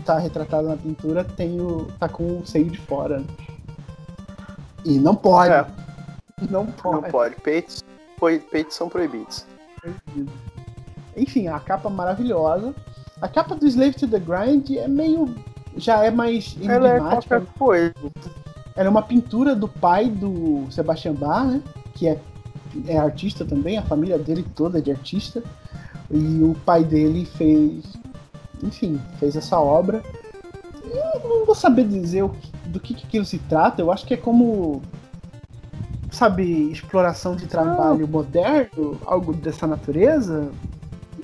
[0.05, 3.23] tá retratado na pintura tem o, tá com o seio de fora.
[4.83, 5.53] E não pode.
[5.53, 5.65] É.
[6.49, 7.01] Não pode.
[7.01, 7.35] Não pode.
[7.37, 7.83] Peitos,
[8.51, 9.45] peitos são proibidos.
[11.15, 12.73] Enfim, a capa maravilhosa.
[13.21, 15.35] A capa do Slave to the Grind é meio.
[15.77, 17.93] já é mais Ela é qualquer coisa.
[18.75, 21.61] Ela é uma pintura do pai do Sebastian Bach, né?
[21.93, 22.19] Que é,
[22.87, 25.43] é artista também, a família dele toda é de artista.
[26.09, 27.85] E o pai dele fez
[28.63, 30.03] enfim, fez essa obra.
[30.83, 32.23] Eu não vou saber dizer
[32.65, 34.81] do que, que aquilo se trata, eu acho que é como,
[36.11, 40.51] sabe, exploração de trabalho moderno, algo dessa natureza.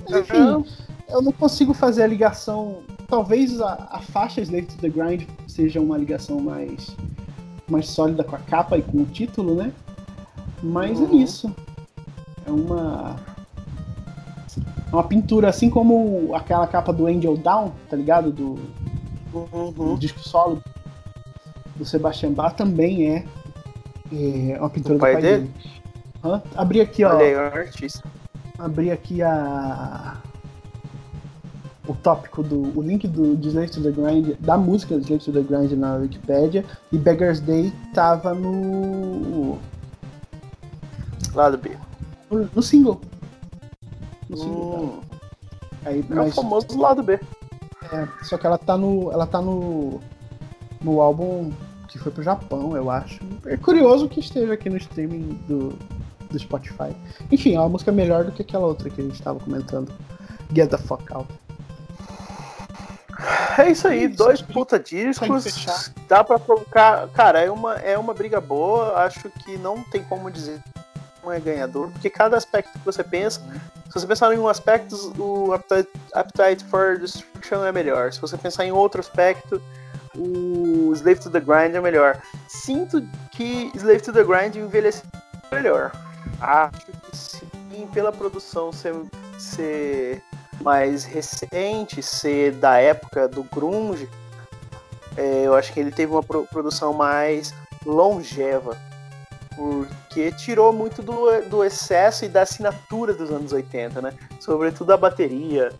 [0.08, 0.64] Enfim,
[1.08, 2.78] eu não consigo fazer a ligação.
[3.06, 6.94] Talvez a, a faixa Slave to the Grind seja uma ligação mais,
[7.68, 9.72] mais sólida com a capa e com o título, né?
[10.62, 11.20] Mas é uhum.
[11.20, 11.54] é isso.
[12.46, 13.16] É uma
[14.92, 18.32] uma pintura, assim como aquela capa do Angel Down, tá ligado?
[18.32, 18.58] Do,
[19.32, 19.72] uhum.
[19.72, 20.62] do disco solo
[21.76, 23.24] do Sebastian Bach também é,
[24.12, 25.42] é uma pintura do, do pai, pai, dele.
[25.42, 25.52] dele.
[26.24, 26.42] Hã?
[26.56, 27.14] Abri aqui, ó.
[27.14, 28.08] Olha aí, é um artista.
[28.58, 30.16] Abri aqui a.
[31.86, 32.76] O tópico do.
[32.76, 35.94] O link do de Slave to the Grind, da música Slave to the Grind na
[35.94, 36.64] Wikipedia.
[36.90, 39.58] E Beggar's Day tava no.
[41.38, 41.70] Lado B.
[42.28, 43.00] No, no single.
[44.28, 44.74] No single.
[44.74, 45.02] Hum, tava.
[45.84, 47.20] Aí, é o mas, famoso lado B.
[47.92, 49.12] é, só que ela tá no.
[49.12, 50.00] Ela tá no.
[50.80, 51.52] No álbum
[51.86, 53.20] que foi pro Japão, eu acho.
[53.46, 55.78] É curioso que esteja aqui no streaming do,
[56.28, 56.94] do Spotify.
[57.30, 59.92] Enfim, é uma música melhor do que aquela outra que a gente tava comentando.
[60.52, 61.32] Get the fuck out.
[63.58, 65.92] É isso aí, dois puta discos.
[66.08, 67.08] Dá pra provocar.
[67.08, 68.94] Cara, é uma, é uma briga boa.
[69.04, 70.60] Acho que não tem como dizer
[71.26, 73.40] é ganhador, porque cada aspecto que você pensa.
[73.86, 78.12] Se você pensar em um aspecto, o Appetite, for Destruction é melhor.
[78.12, 79.60] Se você pensar em outro aspecto,
[80.14, 82.20] o Slave to the Grind é melhor.
[82.48, 85.04] Sinto que Slave to the Grind envelheceu
[85.50, 85.92] melhor.
[86.40, 88.94] Acho que sim, pela produção ser,
[89.38, 90.22] ser
[90.60, 94.08] mais recente, ser da época do grunge,
[95.16, 97.54] é, eu acho que ele teve uma pro- produção mais
[97.86, 98.76] longeva,
[99.58, 104.14] porque tirou muito do, do excesso e da assinatura dos anos 80, né?
[104.38, 105.72] Sobretudo a bateria,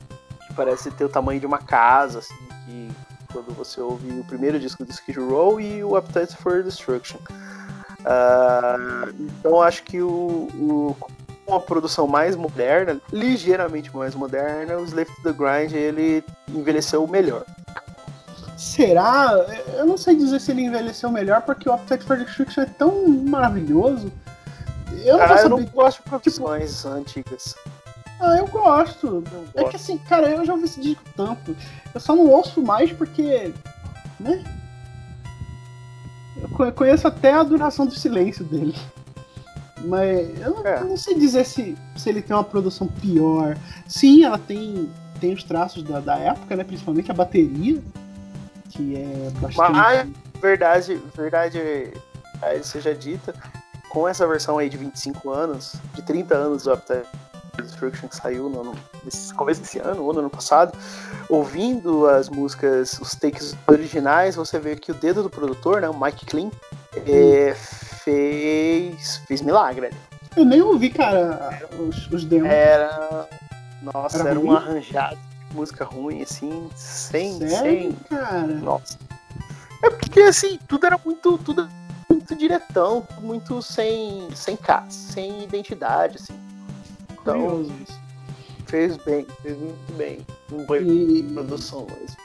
[0.48, 2.34] que parece ter o tamanho de uma casa, assim,
[2.66, 2.90] que
[3.32, 7.18] quando você ouve o primeiro disco do Skid Row e o Appetite for Destruction.
[8.04, 10.96] Ah, então acho que o, o
[11.46, 17.44] uma produção mais moderna, ligeiramente mais moderna, o Slave to the Grind ele envelheceu melhor.
[18.58, 19.30] Será?
[19.76, 23.06] Eu não sei dizer se ele envelheceu melhor, porque o Appetite for Destruction é tão
[23.08, 24.12] maravilhoso.
[25.04, 27.54] Eu não Ah, vou eu não gosto de produções antigas.
[28.20, 29.22] Ah, eu gosto.
[29.32, 29.70] Não É gosto.
[29.70, 31.56] que assim, cara, eu já ouvi esse disco tanto.
[31.94, 33.52] Eu só não ouço mais porque.
[34.18, 34.42] né?
[36.42, 38.74] Eu co- conheço até a duração do silêncio dele.
[39.84, 40.80] Mas eu não, É.
[40.80, 43.56] eu não sei dizer se, se ele tem uma produção pior.
[43.86, 44.90] Sim, ela tem,
[45.20, 46.64] tem os traços da, da época, né?
[46.64, 47.80] Principalmente a bateria.
[48.70, 49.72] Que é bastante.
[49.72, 50.08] Mas-
[50.40, 51.92] Verdade, verdade,
[52.40, 53.34] aí seja dita,
[53.88, 57.08] com essa versão aí de 25 anos, de 30 anos do Appetite
[57.60, 58.74] Destruction que saiu no, ano-
[59.04, 60.78] nesse começo desse ano, ou no ano passado,
[61.28, 66.00] ouvindo as músicas, os takes originais, você vê que o dedo do produtor, né, o
[66.00, 66.50] Mike Clean,
[67.04, 69.90] é, fez, fez milagre.
[70.36, 72.48] Eu nem ouvi, cara, os, os demos.
[72.48, 73.26] Era.
[73.82, 75.18] Nossa, Era era, um arranjado
[75.58, 77.38] música ruim, assim, sem.
[77.38, 78.46] Sério, sem cara?
[78.46, 78.98] nossa.
[79.82, 81.36] É porque assim, tudo era muito.
[81.38, 81.68] Tudo
[82.08, 84.28] muito diretão, muito sem.
[84.34, 86.38] sem casa, sem identidade, assim.
[87.12, 87.72] Então, Curioso
[88.66, 90.26] fez bem, fez muito bem.
[90.52, 92.16] Um banho E, produção mesmo.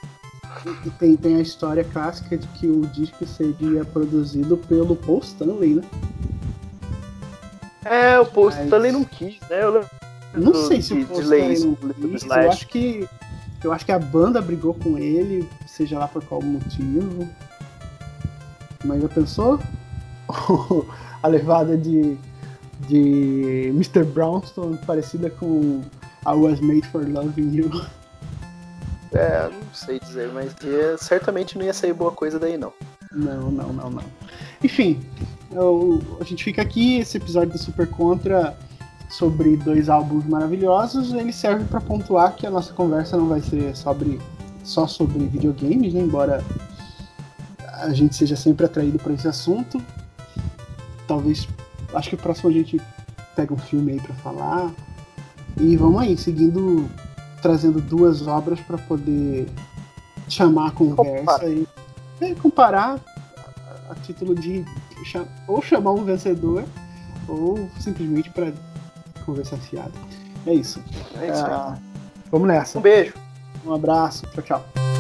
[0.86, 5.76] e tem, tem a história clássica de que o disco seria produzido pelo Paul Stanley,
[5.76, 5.84] né?
[7.86, 9.64] É, o post Mas- também não quis, né?
[9.64, 10.03] Eu lembro Eu
[10.34, 12.24] não do- sei se de- o Paul de quis.
[12.26, 13.10] Eu acho que
[13.64, 17.28] eu acho que a banda brigou com ele, seja lá por qual motivo.
[18.84, 19.60] Mas já pensou?
[21.24, 22.18] a levada de
[22.88, 24.04] de Mr.
[24.04, 25.82] Brownstone parecida com
[26.28, 27.70] I Was Made for Loving You.
[29.16, 32.74] É, não sei dizer, mas é, certamente não ia sair boa coisa daí, não.
[33.12, 34.04] Não, não, não, não.
[34.64, 35.06] Enfim,
[35.52, 38.58] eu- a gente fica aqui, esse episódio do Super Contra
[39.14, 43.76] sobre dois álbuns maravilhosos, ele serve para pontuar que a nossa conversa não vai ser
[43.76, 44.20] sobre,
[44.64, 46.02] só sobre videogames, né?
[46.02, 46.44] embora
[47.74, 49.80] a gente seja sempre atraído por esse assunto.
[51.08, 51.48] Talvez,
[51.94, 52.82] acho que o próximo a gente
[53.36, 54.72] pega um filme aí para falar.
[55.60, 56.90] E vamos aí, seguindo,
[57.40, 59.48] trazendo duas obras para poder
[60.28, 61.50] chamar a conversa Comparar.
[61.52, 61.68] e
[62.20, 63.00] é, comparar
[63.92, 64.66] a, título de
[65.48, 66.64] ou chamar um vencedor
[67.28, 68.52] ou simplesmente para
[69.24, 69.94] conversar fiado.
[70.46, 70.82] É isso.
[71.20, 71.52] É isso aí.
[71.52, 71.78] Ah,
[72.32, 72.80] vamos nessa.
[72.80, 73.14] Um beijo.
[73.66, 74.26] Um abraço.
[74.28, 74.93] Tchau, tchau.